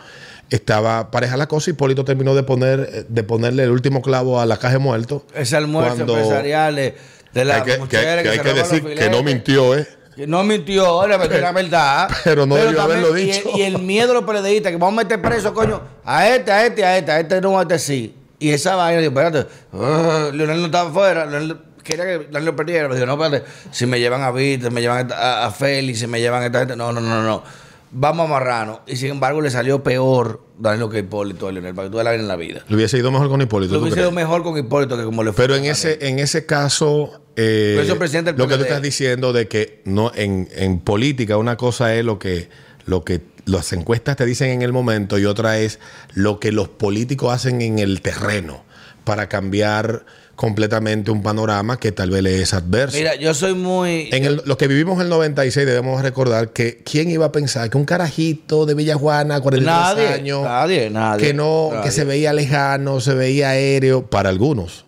[0.49, 4.45] estaba pareja la cosa y Polito terminó de poner de ponerle el último clavo a
[4.45, 5.23] la caja de muertos.
[5.35, 9.75] Ese almuerzo empresarial de, la que, que- mujer que hay que decir que no mintió,
[9.77, 9.85] ¿eh?
[10.15, 12.09] Que No mintió, ahora me la verdad.
[12.23, 13.49] Pero no debió también- haberlo y dicho.
[13.55, 16.65] Y el, miedo de los periodistas, que vamos a meter preso, coño, a este, a
[16.65, 18.15] este, a este, a este no, a este sí.
[18.39, 22.83] Y esa vaina, digo, espérate, ah, Leonel no estaba afuera, Leonel quería que Leonel perdiera,
[22.87, 26.07] pero digo, no, espérate, si me llevan a Víctor, me llevan a, a Félix, si
[26.07, 27.43] me llevan a esta gente, no, no, no, no.
[27.91, 28.81] Vamos a marrano.
[28.85, 32.13] Y sin embargo, le salió peor Danilo que Hipólito a Leonel, para que tú la
[32.13, 32.63] en la vida.
[32.67, 33.73] Le hubiese ido mejor con Hipólito.
[33.73, 35.45] Lo ¿tú hubiese ido mejor con Hipólito que como le fue.
[35.45, 39.47] Pero en ese, en ese caso, eh, Pero presidente lo que tú estás diciendo de
[39.47, 42.49] que no en, en política una cosa es lo que,
[42.85, 45.79] lo que las encuestas te dicen en el momento y otra es
[46.13, 48.63] lo que los políticos hacen en el terreno
[49.03, 50.05] para cambiar
[50.39, 52.95] completamente un panorama que tal vez le es adverso.
[52.95, 54.07] Mira, yo soy muy.
[54.13, 57.69] En el, lo que vivimos en el 96 debemos recordar que quién iba a pensar
[57.69, 61.83] que un carajito de Villajuana, 43 Nadie, años, nadie, nadie, que no, nadie.
[61.83, 64.85] que se veía lejano, se veía aéreo para algunos.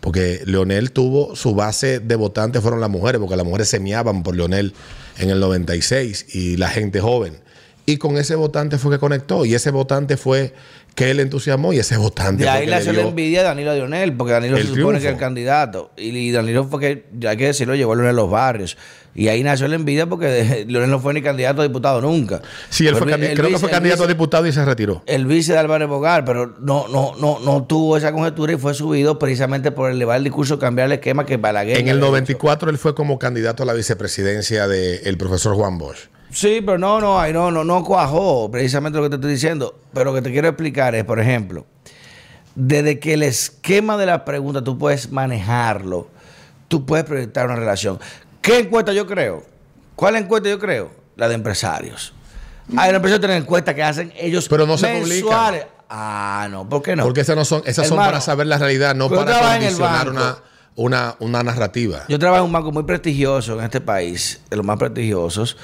[0.00, 4.34] Porque Leonel tuvo su base de votantes fueron las mujeres, porque las mujeres semeaban por
[4.34, 4.72] Leonel
[5.18, 7.34] en el 96 y la gente joven.
[7.90, 10.52] Y con ese votante fue que conectó y ese votante fue
[10.94, 12.42] que él entusiasmó y ese votante.
[12.44, 14.64] De fue ahí que nació le la dio- envidia de Danilo Lionel, porque Danilo se
[14.64, 15.00] supone triunfo.
[15.00, 15.90] que es el candidato.
[15.96, 18.76] Y, y Danilo fue que, hay que decirlo, llegó a Leonel los barrios.
[19.14, 22.42] Y ahí nació la envidia porque Leonel no fue ni candidato a diputado nunca.
[22.68, 25.02] Sí, él Fue fue el el creo que fue candidato a diputado y se retiró.
[25.06, 28.74] El vice de Álvarez Bogar, pero no, no, no, no tuvo esa conjetura y fue
[28.74, 31.78] subido precisamente por elevar el discurso, cambiar el esquema que Balaguer.
[31.78, 32.06] En el había hecho.
[32.10, 36.08] 94 él fue como candidato a la vicepresidencia del profesor Juan Bosch.
[36.30, 39.78] Sí, pero no, no, no, no, no cuajó precisamente lo que te estoy diciendo.
[39.92, 41.66] Pero lo que te quiero explicar es, por ejemplo,
[42.54, 46.08] desde que el esquema de la pregunta tú puedes manejarlo,
[46.68, 47.98] tú puedes proyectar una relación.
[48.42, 49.44] ¿Qué encuesta yo creo?
[49.94, 50.90] ¿Cuál encuesta yo creo?
[51.16, 52.12] La de empresarios.
[52.76, 55.66] Hay empresarios tienen encuestas que hacen ellos Pero no se mensuales.
[55.88, 57.04] Ah, no, ¿por qué no?
[57.04, 60.36] Porque esas no son, esas son para saber la realidad, no para condicionar una,
[60.76, 62.04] una, una narrativa.
[62.08, 65.56] Yo trabajo en un banco muy prestigioso en este país, de los más prestigiosos,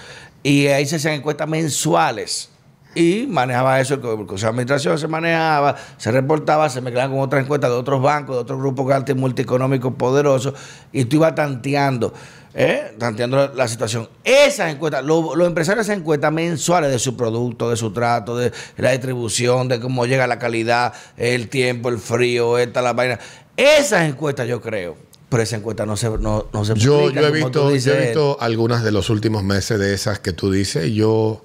[0.45, 2.51] y ahí se hacían encuestas mensuales.
[2.97, 7.11] Y manejaba eso, el co- el Consejo de Administración se manejaba, se reportaba, se mezclaban
[7.11, 10.55] con otras encuestas de otros bancos, de otros grupos multieconómicos poderosos,
[10.93, 12.15] y tú ibas tanteando,
[12.55, 12.95] ¿eh?
[12.97, 14.09] tanteando la, situación.
[14.23, 18.53] Esas encuestas, lo- los empresarios hacen encuestas mensuales de su producto, de su trato, de
[18.77, 23.19] la distribución, de cómo llega la calidad, el tiempo, el frío, esta, la vaina.
[23.57, 24.97] Esas encuestas yo creo.
[25.35, 28.01] Pero esa encuesta no se, no, no se Yo, publica, yo he visto, yo he
[28.05, 30.93] visto algunas de los últimos meses de esas que tú dices.
[30.93, 31.45] Yo,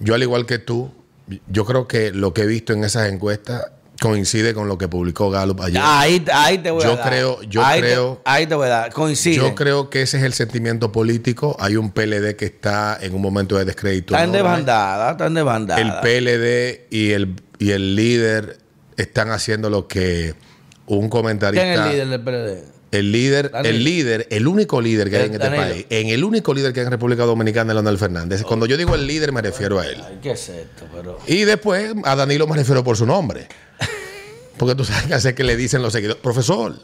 [0.00, 0.90] yo al igual que tú,
[1.48, 3.68] yo creo que lo que he visto en esas encuestas
[4.02, 5.80] coincide con lo que publicó Gallup ayer.
[5.82, 7.08] Ahí, ahí te voy Yo a dar.
[7.08, 8.92] creo- yo ahí te- creo- ahí te voy a dar.
[8.92, 9.36] Coincide.
[9.36, 11.56] Yo creo que ese es el sentimiento político.
[11.58, 14.12] Hay un PLD que está en un momento de descrédito.
[14.12, 14.48] Está en enorme.
[14.50, 15.80] desbandada, está en desbandada.
[15.80, 18.58] El PLD y el, y el líder
[18.98, 20.34] están haciendo lo que
[20.84, 21.64] un comentarista.
[21.64, 22.81] ¿Quién es el líder del PLD?
[22.92, 25.62] El líder, el líder, el único líder que hay en este Danilo.
[25.62, 28.42] país, en el único líder que hay en República Dominicana es Leonel Fernández.
[28.42, 29.96] Cuando yo digo el líder me refiero a él.
[30.06, 30.84] Ay, ¿qué es esto?
[30.94, 31.18] Pero...
[31.26, 33.48] Y después a Danilo me refiero por su nombre.
[34.58, 36.74] Porque tú sabes que hace que le dicen los seguidores, profesor.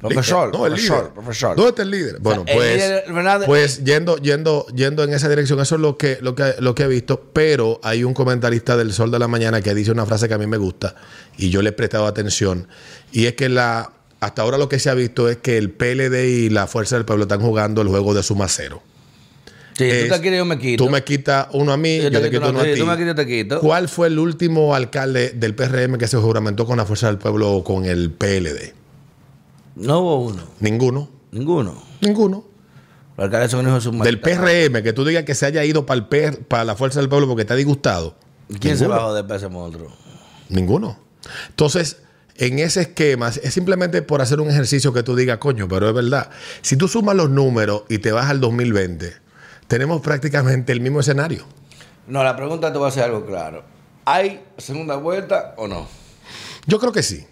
[0.00, 1.12] Profesor, no, el profesor, líder.
[1.14, 1.56] profesor.
[1.56, 2.18] ¿Dónde está el líder?
[2.20, 6.34] Bueno, pues, líder, pues yendo, yendo, yendo en esa dirección, eso es lo que, lo
[6.34, 7.30] que, lo que he visto.
[7.32, 10.38] Pero hay un comentarista del Sol de la Mañana que dice una frase que a
[10.38, 10.94] mí me gusta
[11.36, 12.68] y yo le he prestado atención.
[13.10, 16.24] Y es que la, hasta ahora lo que se ha visto es que el PLD
[16.28, 18.82] y la Fuerza del Pueblo están jugando el juego de suma cero.
[19.76, 20.84] Sí, Es- tú te quieres, yo me quito.
[20.84, 22.78] Tú me quitas uno a mí, Yo yo, te quito quito uno a a ti,
[22.80, 23.60] tú me quitas, yo te quito.
[23.60, 27.52] ¿Cuál fue el último alcalde del PRM que se juramentó con la Fuerza del Pueblo
[27.52, 28.72] o con el PLD?
[29.76, 30.42] No hubo uno.
[30.60, 31.10] Ninguno.
[31.30, 31.82] Ninguno.
[32.00, 32.44] Ninguno.
[33.18, 35.84] Los alcaldes son hijos de sus Del PRM, que tú digas que se haya ido
[35.84, 36.08] para,
[36.48, 38.14] para la Fuerza del Pueblo porque ha disgustado.
[38.60, 39.00] ¿Quién se Ninguno.
[39.02, 39.92] bajó de ese monstruo?
[40.48, 40.98] Ninguno.
[41.50, 41.98] Entonces,
[42.38, 45.94] en ese esquema, es simplemente por hacer un ejercicio que tú digas, coño, pero es
[45.94, 46.30] verdad.
[46.62, 49.14] Si tú sumas los números y te vas al 2020,
[49.68, 51.44] tenemos prácticamente el mismo escenario.
[52.06, 53.64] No, la pregunta te voy a hacer algo claro.
[54.04, 55.88] ¿Hay segunda vuelta o no?
[56.66, 57.26] Yo creo que sí.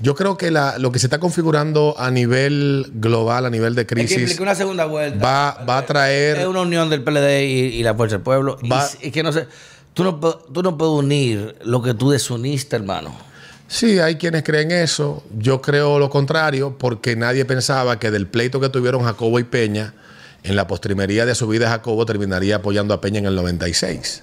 [0.00, 3.82] Yo creo que la- lo que se está configurando a nivel global, a nivel de
[3.82, 5.24] Es que crisis, una segunda vuelta.
[5.24, 6.38] va, va a traer...
[6.38, 8.58] Es una unión del PLD y, y la Fuerza del Pueblo.
[8.60, 9.46] Y Va- Y, que no sé,
[9.94, 13.14] tú no, tú no puedes unir lo que tú desuniste, hermano.
[13.66, 15.24] Sí, hay quienes creen eso.
[15.36, 19.94] Yo creo lo contrario, porque nadie pensaba que del pleito que tuvieron Jacobo y Peña,
[20.42, 24.22] en la postrimería de su vida Jacobo terminaría apoyando a Peña en el 96.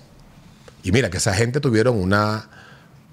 [0.83, 2.49] Y mira que esa gente tuvieron una,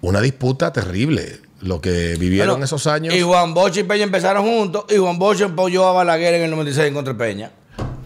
[0.00, 1.40] una disputa terrible.
[1.60, 3.14] Lo que vivieron Bueno, esos años.
[3.14, 6.50] Y Juan Bosch y Peña empezaron juntos y Juan Bosch apoyó a Balaguer en el
[6.50, 7.50] 96 contra Peña.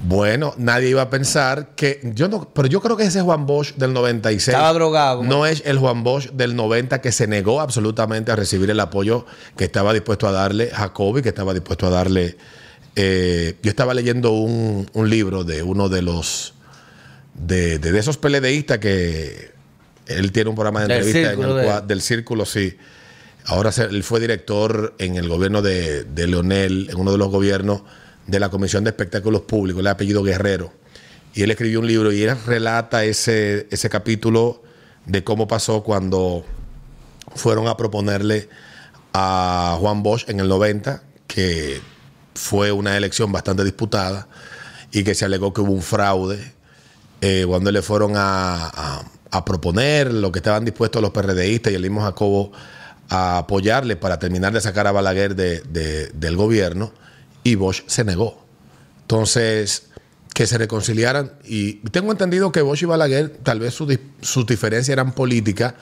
[0.04, 2.00] Bueno, nadie iba a pensar que.
[2.14, 4.48] Yo no, pero yo creo que ese Juan Bosch del 96.
[4.48, 8.68] Estaba drogado, No es el Juan Bosch del 90 que se negó absolutamente a recibir
[8.70, 12.36] el apoyo que estaba dispuesto a darle Jacobi, que estaba dispuesto a darle.
[12.96, 16.54] eh, yo estaba leyendo un, un libro de uno de los.
[17.34, 19.52] De, de, de esos PLDistas que.
[20.06, 22.76] Él tiene un programa de Del entrevista en el de- del círculo, sí.
[23.46, 27.28] Ahora se- él fue director en el gobierno de, de Leonel, en uno de los
[27.28, 27.82] gobiernos
[28.26, 30.72] de la Comisión de Espectáculos Públicos, el apellido Guerrero.
[31.35, 34.62] Y él escribió un libro y él relata ese, ese capítulo
[35.06, 36.44] de cómo pasó cuando
[37.35, 38.48] fueron a proponerle
[39.14, 41.80] a Juan Bosch en el 90, que
[42.35, 44.28] fue una elección bastante disputada
[44.90, 46.52] y que se alegó que hubo un fraude.
[47.20, 48.66] Eh, cuando le fueron a,
[49.30, 52.52] a- proponer lo que estaban dispuestos los PRDistas y el mismo Jacobo
[53.08, 56.92] a apoyarle para terminar de sacar a Balaguer de- de- del gobierno,
[57.44, 58.44] y Bosch se negó.
[59.02, 59.88] Entonces,
[60.35, 61.32] que se reconciliaran.
[61.45, 65.74] Y tengo entendido que Bosch y Balaguer, tal vez sus diferencias eran políticas,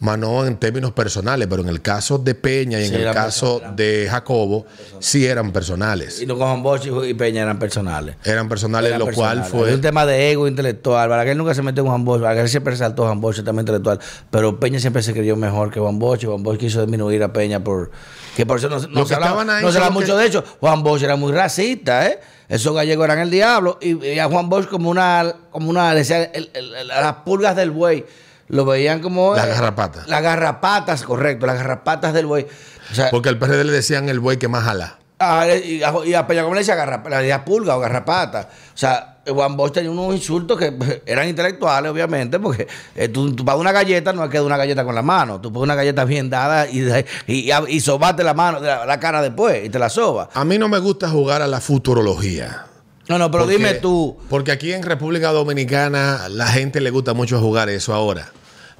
[0.00, 3.62] más no en términos personales, pero en el caso de Peña y en el caso
[3.74, 4.66] de Jacobo,
[4.98, 6.20] sí eran personales.
[6.20, 8.16] Y no con Juan Bosch y Peña eran personales.
[8.24, 9.70] Eran personales, Eran lo cual fue...
[9.70, 11.08] Es un tema de ego intelectual.
[11.08, 12.20] Balaguer nunca se metió en Juan Bosch.
[12.20, 13.98] Balaguer siempre resaltó a Juan Bosch, tema intelectual.
[14.30, 16.24] Pero Peña siempre se creyó mejor que Juan Bosch.
[16.24, 17.90] Y Juan Bosch quiso disminuir a Peña por.
[18.36, 20.20] Que por eso no, no Lo se que hablaba, no se hablaba son mucho que-
[20.22, 20.44] de hecho.
[20.60, 22.20] Juan Bosch era muy racista, ¿eh?
[22.48, 23.78] Esos gallegos eran el diablo.
[23.80, 25.34] Y, y a Juan Bosch como una.
[25.50, 28.04] Como una decía, el- el- el- las pulgas del buey.
[28.48, 29.34] Lo veían como.
[29.34, 30.06] Las eh, garrapatas.
[30.08, 31.46] Las garrapatas, correcto.
[31.46, 32.46] Las garrapatas del buey.
[32.90, 34.98] O sea, Porque al PRD le decían el buey que más jala.
[35.18, 38.50] Ah, y, a, y a Peña Gómez le decía garrapa- le decía pulga o garrapata.
[38.52, 40.76] O sea, Juan Bosch tenía unos insultos que
[41.06, 44.58] eran intelectuales, obviamente, porque eh, tú, tú para una galleta no es que de una
[44.58, 45.40] galleta con la mano.
[45.40, 46.86] Tú pones una galleta bien dada y,
[47.26, 50.28] y, y, sobate la mano, la, la cara después y te la soba.
[50.34, 52.66] A mí no me gusta jugar a la futurología.
[53.08, 54.16] No, no, pero Porque- dime tú.
[54.28, 58.32] Porque aquí en República Dominicana la gente le gusta mucho jugar eso ahora.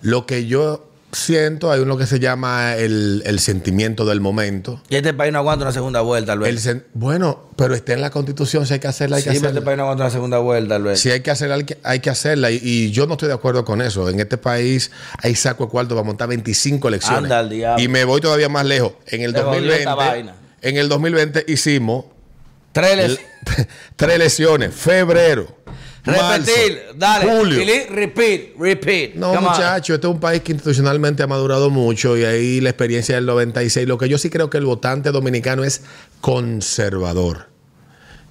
[0.02, 4.82] Lo que yo siento, hay uno que se llama el, el sentimiento del momento.
[4.90, 6.68] Y este país no aguanta una segunda vuelta, El Luis.
[6.92, 9.64] bueno, pero está en la constitución, si hay que hacerla, hay Sí, que este hacerla.
[9.64, 10.98] país no aguanta una segunda vuelta, Luis.
[11.00, 12.50] Si hay que hacerla, hay que, hay que hacerla.
[12.50, 14.10] Y, y yo no estoy de acuerdo con eso.
[14.10, 14.90] En este país
[15.22, 17.22] hay saco de cuarto para montar 25 elecciones.
[17.24, 17.82] Anda al diablo.
[17.82, 18.92] Y me voy todavía más lejos.
[19.06, 20.34] En el Te jodió 2020, esta vaina.
[20.60, 22.04] en el 2020 hicimos
[22.76, 23.26] Tres elecciones.
[23.96, 24.74] tres elecciones.
[24.74, 25.56] Febrero.
[26.04, 27.24] Repetir, marzo, dale.
[27.24, 27.64] Julio.
[27.90, 29.14] Repeat, repeat.
[29.14, 29.52] No, Come on.
[29.54, 33.24] muchacho, este es un país que institucionalmente ha madurado mucho y ahí la experiencia del
[33.24, 33.88] 96.
[33.88, 35.84] Lo que yo sí creo que el votante dominicano es
[36.20, 37.48] conservador.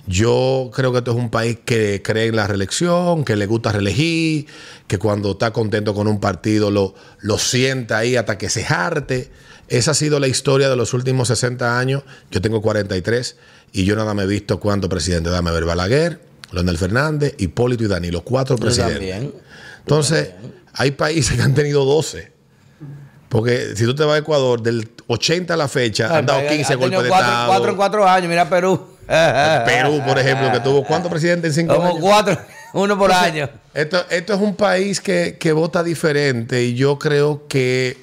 [0.05, 3.71] Yo creo que esto es un país que cree en la reelección, que le gusta
[3.71, 4.45] reelegir,
[4.85, 9.31] que cuando está contento con un partido lo, lo sienta ahí hasta que se jarte.
[9.67, 12.03] Esa ha sido la historia de los últimos 60 años.
[12.29, 13.37] Yo tengo 43
[13.75, 15.31] y yo nada me he visto cuántos presidentes.
[15.31, 16.19] Dame ver Balaguer,
[16.51, 18.23] Leonel Fernández, Hipólito y Danilo.
[18.23, 18.95] Cuatro presidentes.
[18.97, 19.33] también.
[19.79, 20.29] Entonces,
[20.73, 22.33] hay países que han teniendo 12.
[23.29, 26.53] Porque si tú te vas a Ecuador, del 80 a la fecha, han dado 15
[26.53, 27.47] Ha tenido golpes de cuatro, Estado.
[27.47, 28.29] cuatro en cuatro años.
[28.29, 28.87] Mira Perú.
[29.07, 31.99] Perú, por ejemplo, que tuvo cuántos presidentes en cinco Como años.
[32.01, 32.37] cuatro,
[32.73, 33.49] uno por año.
[33.73, 37.97] Esto, esto es un país que, que vota diferente y yo creo que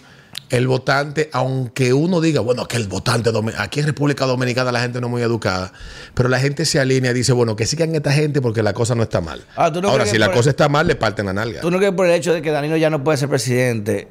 [0.52, 5.00] el votante, aunque uno diga, bueno, que el votante, aquí en República Dominicana la gente
[5.00, 5.72] no es muy educada,
[6.12, 8.94] pero la gente se alinea y dice, bueno, que sigan esta gente porque la cosa
[8.94, 9.42] no está mal.
[9.56, 11.62] Ah, ¿tú no Ahora, si la cosa está mal, le parten la nalga.
[11.62, 14.08] ¿Tú no crees por el hecho de que Danilo ya no puede ser presidente,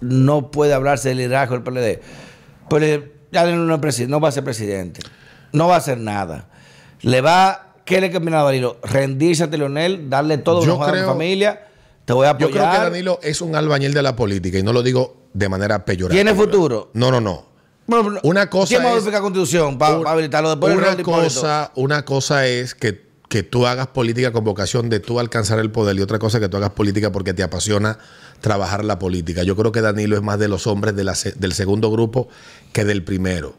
[0.00, 2.00] no puede hablarse del liderazgo del PLD?
[2.70, 5.02] Pero ya Danilo no, no va a ser presidente.
[5.52, 6.48] No va a hacer nada.
[7.02, 8.78] Le va, ¿qué le combina a Danilo?
[8.82, 11.60] Rendirse ante Leonel, darle todo a creo- familia.
[12.04, 12.50] Te voy a Yo apoyar.
[12.52, 15.84] creo que Danilo es un albañil de la política y no lo digo de manera
[15.84, 16.22] peyorativa.
[16.22, 16.90] ¿Tiene futuro?
[16.94, 17.46] No, no, no.
[17.86, 22.74] Bueno, Una cosa ¿Quién modifica la constitución para habilitarlo después una cosa, una cosa es
[22.74, 26.38] que, que tú hagas política con vocación de tú alcanzar el poder y otra cosa
[26.38, 27.98] es que tú hagas política porque te apasiona
[28.40, 29.42] trabajar la política.
[29.42, 32.28] Yo creo que Danilo es más de los hombres de la del segundo grupo
[32.72, 33.54] que del primero.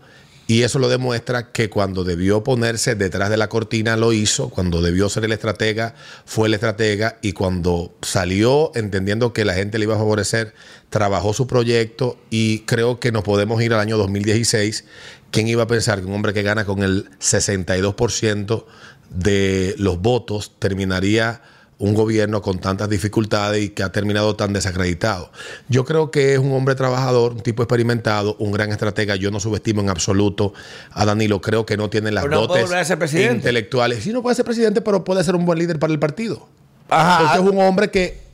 [0.47, 4.81] Y eso lo demuestra que cuando debió ponerse detrás de la cortina lo hizo, cuando
[4.81, 7.17] debió ser el estratega fue el estratega.
[7.23, 10.53] Y cuando salió entendiendo que la gente le iba a favorecer,
[10.89, 12.17] trabajó su proyecto.
[12.29, 14.85] Y creo que nos podemos ir al año 2016.
[15.31, 18.65] ¿Quién iba a pensar que un hombre que gana con el 62%
[19.09, 21.41] de los votos terminaría
[21.77, 25.31] un gobierno con tantas dificultades y que ha terminado tan desacreditado.
[25.67, 29.15] Yo creo que es un hombre trabajador, un tipo experimentado, un gran estratega.
[29.15, 30.53] Yo no subestimo en absoluto
[30.91, 31.41] a Danilo.
[31.41, 34.03] Creo que no tiene las no dotes intelectuales.
[34.03, 36.47] Sí, no puede ser presidente, pero puede ser un buen líder para el partido.
[36.89, 37.19] Ajá.
[37.19, 38.25] Porque es un hombre que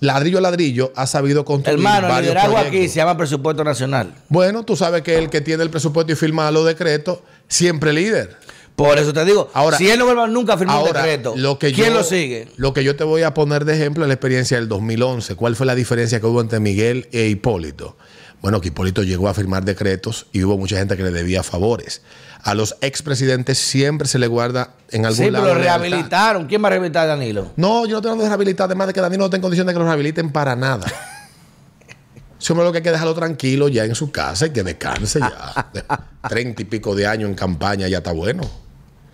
[0.00, 4.12] ladrillo a ladrillo ha sabido construir Hermano, el liderazgo aquí se llama presupuesto nacional.
[4.28, 8.36] Bueno, tú sabes que el que tiene el presupuesto y firma los decretos, siempre líder.
[8.76, 11.34] Por eso te digo, Ahora- si él no vuelve nunca a firmar un Ahora, decreto,
[11.36, 12.48] lo que ¿quién yo- lo sigue?
[12.56, 15.34] Lo que yo te voy a poner de ejemplo es la experiencia del 2011.
[15.36, 17.96] ¿Cuál fue la diferencia que hubo entre Miguel e Hipólito?
[18.40, 22.02] Bueno, que Hipólito llegó a firmar decretos y hubo mucha gente que le debía favores.
[22.42, 25.44] A los expresidentes siempre se le guarda en algún Sí, lado.
[25.44, 26.46] pero lo rehabilitaron.
[26.46, 27.52] ¿Quién va a rehabilitar a Danilo?
[27.56, 29.74] No, yo no tengo de rehabilitar, además de que Danilo no está en condiciones de
[29.74, 30.86] que lo rehabiliten para nada.
[32.40, 35.20] Ese hombre lo que hay que dejarlo tranquilo ya en su casa y que descanse
[35.20, 35.70] ya.
[36.28, 38.50] Treinta y pico de años en campaña ya está bueno.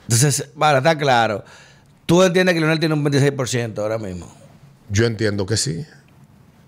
[0.08, 1.44] Entonces, bueno, está claro.
[2.06, 4.26] Tú entiendes que Leonel tiene un 26% ahora mismo.
[4.88, 5.84] Yo entiendo que sí.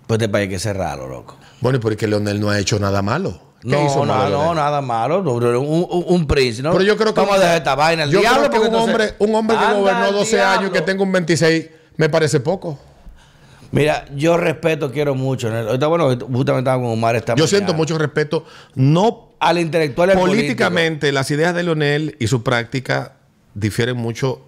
[0.05, 1.37] Pues este país hay que cerrarlo, loco.
[1.59, 3.41] Bueno, y porque Leonel no ha hecho nada malo.
[3.61, 5.19] ¿Qué No, hizo no, malo no, nada malo.
[5.21, 6.71] Un, un, un príncipe, ¿no?
[6.73, 7.19] Pero yo creo que.
[7.21, 8.03] Vamos a dejar esta vaina.
[8.03, 10.73] El yo diablo, creo que un hombre, un hombre que gobernó al 12 años y
[10.73, 12.79] que tenga un 26 me parece poco.
[13.71, 15.49] Mira, yo respeto, quiero mucho.
[15.55, 17.47] Ahorita, bueno, justamente estaba con Omar esta Yo mañana.
[17.47, 23.13] siento mucho respeto, no Al intelectual políticamente, las ideas de Leonel y su práctica
[23.53, 24.41] difieren mucho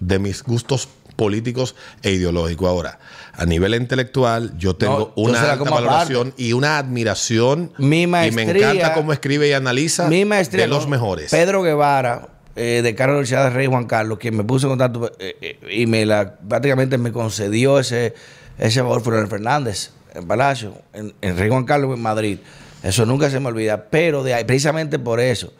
[0.00, 2.68] de mis gustos políticos e ideológicos.
[2.68, 2.98] Ahora,
[3.34, 5.70] a nivel intelectual, yo tengo una alta aparte.
[5.74, 7.72] valoración y una admiración.
[7.78, 11.30] Mi y me maestría- encanta cómo escribe y analiza Mi maestría de los mejores.
[11.30, 15.12] Pedro Guevara, eh, de Carlos Universidad de Rey Juan Carlos, quien me puso en contacto
[15.18, 18.14] eh, eh, y me la prácticamente me concedió ese,
[18.58, 22.38] ese favor Leonel Fernández en Palacio, en, en Rey Juan Carlos en Madrid.
[22.82, 25.52] Eso nunca se me olvida, pero de ahí, precisamente por eso.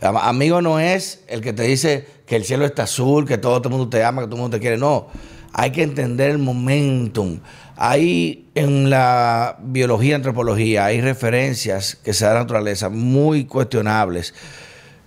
[0.00, 3.60] Am- Amigo no es el que te dice que el cielo está azul, que todo,
[3.62, 4.76] el mundo te ama, que todo el mundo te quiere.
[4.78, 5.08] No,
[5.52, 7.40] hay que entender el momentum.
[7.76, 14.34] Hay en la biología, antropología, hay referencias que se dan a la naturaleza muy cuestionables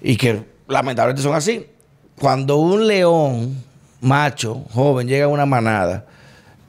[0.02, 1.68] y que lamentablemente son así.
[2.18, 3.64] Cuando un león
[4.00, 6.06] macho, joven, llega a una manada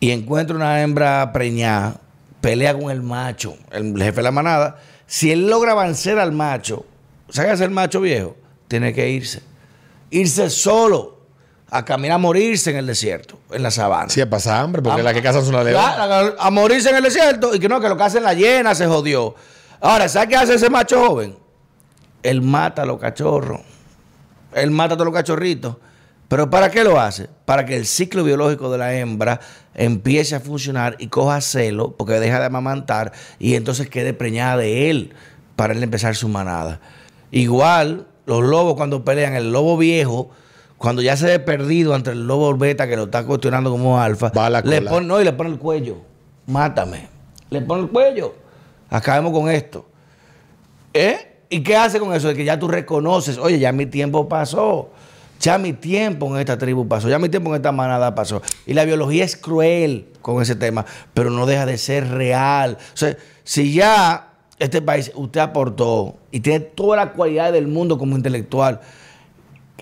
[0.00, 2.00] y encuentra una hembra preñada,
[2.40, 6.84] pelea con el macho, el jefe de la manada, si él logra vencer al macho,
[7.32, 8.36] ¿sabes el macho viejo?
[8.68, 9.40] Tiene que irse.
[10.10, 11.20] Irse solo
[11.70, 14.08] a caminar a morirse en el desierto, en la sabana.
[14.10, 15.94] Sí, pasa hambre, porque A- la que cazan las leonas.
[15.94, 18.34] Claro, a, a morirse en el desierto y que no, que lo que hacen la
[18.34, 19.34] llena se jodió.
[19.80, 21.34] Ahora, ¿sabes qué hace ese macho joven?
[22.22, 23.60] Él mata a los cachorros.
[24.54, 25.76] Él mata a todos los cachorritos.
[26.28, 27.28] ¿Pero para qué lo hace?
[27.44, 29.40] Para que el ciclo biológico de la hembra
[29.74, 34.88] empiece a funcionar y coja celo, porque deja de amamantar y entonces quede preñada de
[34.90, 35.14] él
[35.56, 36.80] para él empezar su manada.
[37.32, 40.30] Igual, los lobos cuando pelean, el lobo viejo,
[40.76, 44.30] cuando ya se ve perdido ante el lobo beta que lo está cuestionando como alfa,
[44.62, 45.96] le pone, no, y le pone el cuello.
[46.46, 47.08] Mátame.
[47.50, 48.34] Le pone el cuello.
[48.90, 49.86] Acabemos con esto.
[50.92, 51.44] ¿Eh?
[51.48, 52.28] ¿Y qué hace con eso?
[52.28, 54.90] De que ya tú reconoces, oye, ya mi tiempo pasó.
[55.40, 57.08] Ya mi tiempo en esta tribu pasó.
[57.08, 58.42] Ya mi tiempo en esta manada pasó.
[58.66, 62.78] Y la biología es cruel con ese tema, pero no deja de ser real.
[62.92, 64.31] O sea, si ya
[64.62, 68.80] este país usted aportó y tiene toda la cualidad del mundo como intelectual,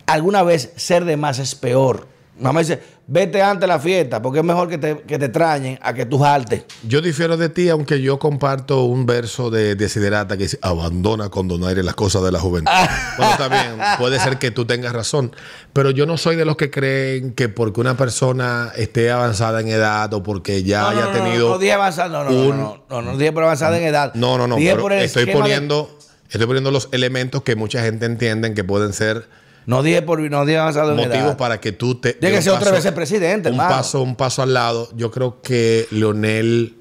[0.06, 2.06] alguna vez ser de más es peor.
[2.38, 2.80] Mamá dice,
[3.12, 6.06] vete antes de la fiesta, porque es mejor que te, que te extrañen a que
[6.06, 6.62] tú jaltes.
[6.86, 11.48] Yo difiero de ti, aunque yo comparto un verso de Desiderata que dice, abandona con
[11.48, 12.70] donaire las cosas de la juventud.
[13.16, 15.34] bueno, está bien, puede ser que tú tengas razón,
[15.72, 19.66] pero yo no soy de los que creen que porque una persona esté avanzada en
[19.68, 21.48] edad o porque ya no, haya no, no, tenido...
[21.48, 23.84] No, no dije avanzada, no, no, un- no, no, no, no dije por avanzada en
[23.86, 24.14] edad.
[24.14, 25.98] No, no, no, Dije pero por el estoy esquema de- poniendo,
[26.30, 29.28] estoy poniendo los elementos que mucha gente entiende que pueden ser
[29.70, 31.36] no dije por no dije avanzado motivos edad.
[31.36, 32.14] para que tú te...
[32.14, 33.76] Tiene que ser otra vez el presidente, Un hermano.
[33.76, 34.88] paso, un paso al lado.
[34.96, 36.74] Yo creo que Leonel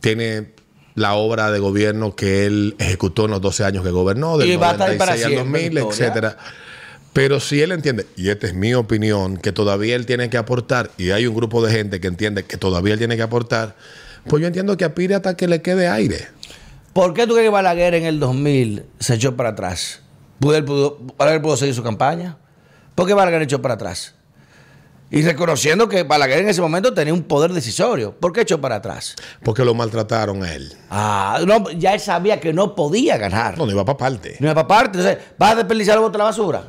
[0.00, 0.52] tiene
[0.94, 4.56] la obra de gobierno que él ejecutó en los 12 años que gobernó, del Y
[4.56, 5.90] va a estar ahí 96 para al siempre, 2000, Victoria.
[5.90, 6.38] etcétera.
[7.12, 10.92] Pero si él entiende, y esta es mi opinión, que todavía él tiene que aportar,
[10.98, 13.74] y hay un grupo de gente que entiende que todavía él tiene que aportar,
[14.28, 16.28] pues yo entiendo que aspire hasta que le quede aire.
[16.92, 20.02] ¿Por qué tú crees que Balaguer en el 2000 se echó para atrás?
[20.40, 22.36] ¿Pudo, pudo- Balaguer pudo seguir su campaña?
[22.94, 24.14] ¿Por qué Balaguer echó para atrás?
[25.10, 28.12] Y reconociendo que Balaguer en ese momento tenía un poder decisorio.
[28.18, 29.14] ¿Por qué echó para atrás?
[29.44, 30.72] Porque lo maltrataron a él.
[30.90, 33.56] Ah, no, ya él sabía que no podía ganar.
[33.56, 34.36] No, no iba para parte.
[34.40, 34.98] No iba para parte.
[34.98, 36.64] Entonces, ¿vas a desperdiciar el voto a la basura?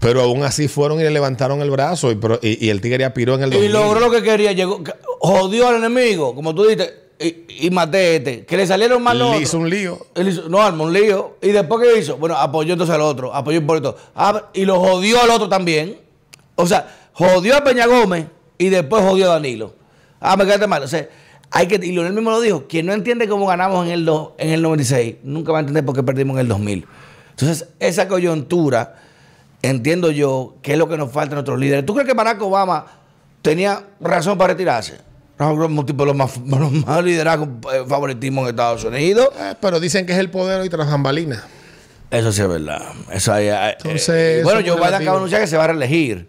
[0.00, 3.36] Pero aún así fueron y le levantaron el brazo y, y- y el tigre apiró
[3.36, 3.70] en el 2000.
[3.70, 4.52] Y logró lo que quería.
[4.52, 4.82] Llegó,
[5.20, 8.44] jodió al enemigo, como tú dijiste, y, y maté este.
[8.44, 10.06] Que le salieron mal los Le hizo un lío.
[10.14, 11.36] Él hizo- no, armó un lío.
[11.42, 12.16] ¿Y después qué hizo?
[12.18, 13.96] Bueno, apoyó entonces al otro, apoyó por esto.
[14.14, 15.98] Ah, y lo jodió al otro también.
[16.56, 18.26] O sea, jodió a Peña Gómez
[18.58, 19.74] y después jodió a Danilo.
[20.20, 20.82] Ah, me quedaste mal.
[20.82, 21.08] O sea,
[21.50, 24.34] hay que, y Leonel mismo lo dijo, quien no entiende cómo ganamos en el, do-
[24.38, 26.86] en el 96, nunca va a entender por qué perdimos en el 2000.
[27.30, 28.96] Entonces, esa coyuntura,
[29.62, 31.84] entiendo yo, que es lo que nos falta a nuestros líderes.
[31.86, 32.86] ¿Tú crees que Barack Obama
[33.42, 34.98] tenía razón para retirarse?
[35.38, 39.28] No, un tipo de los más, los más liderazgos, eh, favoritismo en Estados Unidos.
[39.38, 41.42] Eh, pero dicen que es el poder y tras bambalinas.
[42.10, 42.80] Eso sí es verdad.
[43.12, 45.16] Eso hay, Entonces, eh, bueno, es acaba de relativo.
[45.16, 46.28] anunciar que se va a reelegir.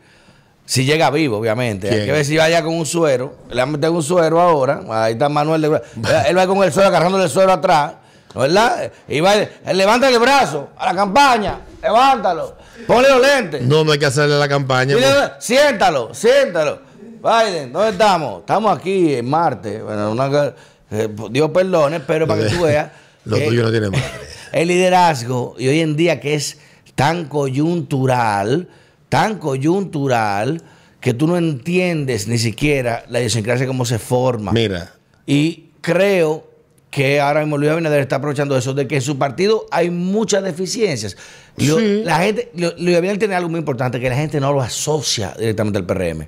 [0.66, 1.90] Si llega vivo, obviamente.
[1.90, 3.36] Hay que ver si vaya con un suero.
[3.50, 4.82] Le han metido un suero ahora.
[4.90, 5.62] Ahí está Manuel.
[5.62, 5.82] de-
[6.28, 7.94] Él va con el suero, agarrándole el suero atrás.
[8.36, 8.92] ¿Verdad?
[9.08, 11.62] Y va, él levanta el brazo a la campaña.
[11.82, 12.56] Levántalo.
[12.86, 13.62] Ponle los lentes.
[13.62, 14.96] No, no hay que hacerle la campaña.
[15.40, 16.82] Siéntalo, siéntalo.
[17.28, 18.40] Biden, ¿dónde estamos?
[18.40, 19.82] Estamos aquí en Marte.
[19.82, 20.54] Bueno, una-
[20.92, 22.90] eh, Dios perdone, pero para que tú veas.
[23.26, 24.06] Lo tuyo no tiene madre.
[24.54, 26.60] El liderazgo, y hoy en día que es
[26.96, 28.70] tan coyuntural,
[29.10, 30.62] tan coyuntural,
[31.02, 34.52] que tú no entiendes ni siquiera la idiosincrasia cómo se forma.
[34.54, 34.94] Mira,
[35.26, 36.48] Y creo
[36.90, 40.42] que ahora mismo Luis Abinader está aprovechando eso, de que en su partido hay muchas
[40.44, 41.18] deficiencias.
[41.58, 42.02] Lo- Sí.
[42.06, 45.36] La gente, lo- Luis Abinader tiene algo muy importante, que la gente no lo asocia
[45.38, 46.28] directamente al PRM.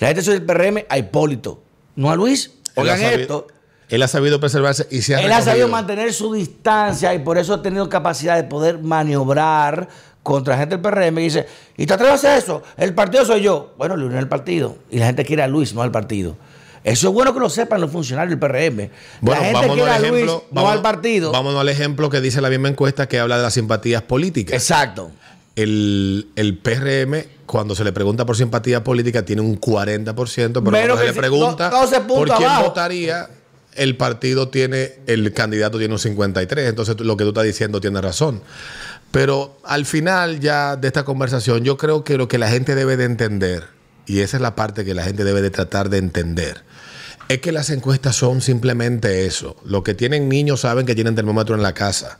[0.00, 1.62] La gente asocia el PRM a Hipólito,
[1.96, 2.50] no a Luis.
[2.76, 3.46] Él Oigan sabido- esto.
[3.88, 7.38] Él ha sabido preservarse y se ha Él ha sabido mantener su distancia y por
[7.38, 9.88] eso ha tenido capacidad de poder maniobrar
[10.22, 11.46] contra gente del PRM y dice,
[11.76, 12.62] ¿y te atreves a hacer eso?
[12.76, 13.74] El partido soy yo.
[13.78, 14.76] Bueno, le unió el partido.
[14.90, 16.36] Y la gente quiere a Luis, no al partido.
[16.84, 18.90] Eso es bueno que lo sepan los funcionarios del PRM.
[19.20, 21.32] Bueno, la gente vámonos quiere a Luis, ejemplo, no vámonos- al partido.
[21.32, 24.54] Vámonos al ejemplo que dice la misma encuesta que habla de las simpatías políticas.
[24.54, 25.10] Exacto.
[25.62, 30.14] El, el PRM, cuando se le pregunta por simpatía política, tiene un 40%,
[30.52, 32.64] pero Menos cuando se le pregunta do- 12 puntos por quién abajo.
[32.68, 33.28] votaría,
[33.74, 36.68] el partido tiene, el candidato tiene un 53%.
[36.68, 38.42] Entonces, lo que tú estás diciendo tiene razón.
[39.10, 42.96] Pero al final ya de esta conversación, yo creo que lo que la gente debe
[42.96, 43.64] de entender,
[44.06, 46.62] y esa es la parte que la gente debe de tratar de entender,
[47.28, 49.56] es que las encuestas son simplemente eso.
[49.64, 52.18] Los que tienen niños saben que tienen termómetro en la casa.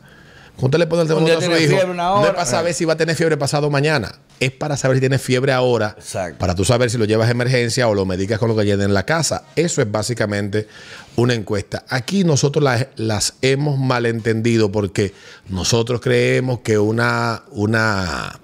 [0.61, 2.93] Usted le pone el termómetro a su hijo, una no es para saber si va
[2.95, 4.13] a tener fiebre pasado mañana.
[4.41, 5.95] Es para saber si tiene fiebre ahora.
[5.99, 6.39] Exacto.
[6.39, 8.85] Para tú saber si lo llevas a emergencia o lo medicas con lo que llena
[8.85, 9.45] en la casa.
[9.57, 10.69] Eso es básicamente
[11.17, 11.85] una encuesta.
[11.89, 15.13] Aquí nosotros las, las hemos malentendido porque
[15.49, 18.39] nosotros creemos que una, una,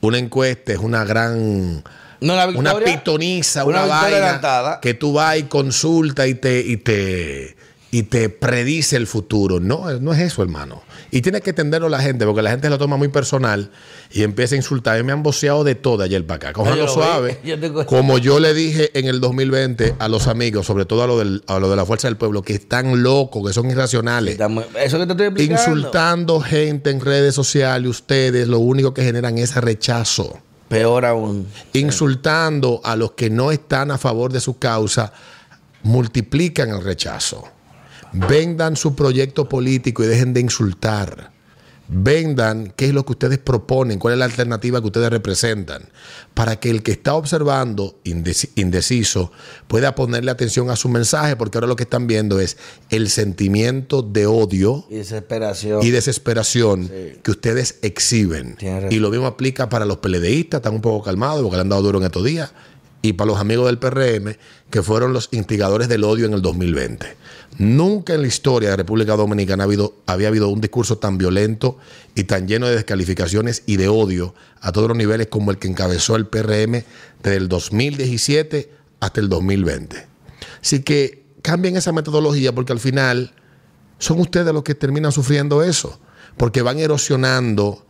[0.00, 1.82] una encuesta es una gran
[2.20, 2.94] No, una una victoria.
[2.98, 4.80] pitoniza, una una, vaina adelantada.
[4.80, 7.56] que tú vas y consulta y te, y te
[7.90, 9.60] y te predice el futuro.
[9.60, 10.82] No, no es eso, hermano.
[11.10, 13.70] Y tiene que entenderlo la gente, porque la gente lo toma muy personal
[14.12, 15.00] y empieza a insultar.
[15.00, 16.52] Y me han boceado de todo ayer para acá.
[16.52, 17.38] Cójanlo suave.
[17.44, 21.06] Yo tengo- Como yo le dije en el 2020 a los amigos, sobre todo a
[21.06, 24.32] lo, del, a lo de la fuerza del pueblo, que están locos, que son irracionales.
[24.32, 25.62] Estamos- Eso que te estoy explicando.
[25.62, 31.46] Insultando gente en redes sociales, ustedes lo único que generan es rechazo Peor aún.
[31.72, 35.10] insultando a los que no están a favor de su causa,
[35.82, 37.44] multiplican el rechazo.
[38.12, 41.30] Vendan su proyecto político y dejen de insultar.
[41.90, 45.84] Vendan qué es lo que ustedes proponen, cuál es la alternativa que ustedes representan,
[46.34, 49.32] para que el que está observando indeci- indeciso
[49.68, 52.58] pueda ponerle atención a su mensaje, porque ahora lo que están viendo es
[52.90, 55.82] el sentimiento de odio Y desesperación.
[55.82, 57.20] y desesperación Sí.
[57.22, 58.56] que ustedes exhiben.
[58.56, 58.92] Tienes.
[58.92, 61.80] Y lo mismo aplica para los PLDistas, están un poco calmados porque le han dado
[61.80, 62.52] duro en estos días,
[63.02, 64.36] y para los amigos del PRM,
[64.70, 67.16] que fueron los instigadores del odio en el 2020.
[67.58, 71.78] Nunca en la historia de República Dominicana ha habido, había habido un discurso tan violento
[72.14, 75.68] y tan lleno de descalificaciones y de odio a todos los niveles como el que
[75.68, 76.84] encabezó el PRM
[77.22, 78.70] desde el 2017
[79.00, 80.06] hasta el 2020.
[80.60, 83.32] Así que cambien esa metodología porque al final
[83.98, 85.98] son ustedes los que terminan sufriendo eso,
[86.36, 87.84] porque van erosionando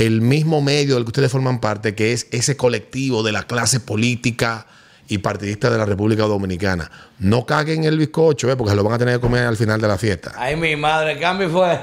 [0.00, 3.80] el mismo medio del que ustedes forman parte, que es ese colectivo de la clase
[3.80, 4.66] política
[5.08, 6.90] y partidista de la República Dominicana.
[7.18, 8.56] No caguen el bizcocho, ¿eh?
[8.56, 10.32] porque se lo van a tener que comer al final de la fiesta.
[10.36, 11.78] Ay, mi madre, el cambio fue.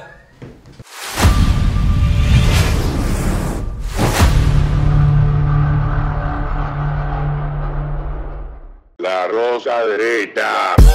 [8.98, 10.87] La rosa derecha.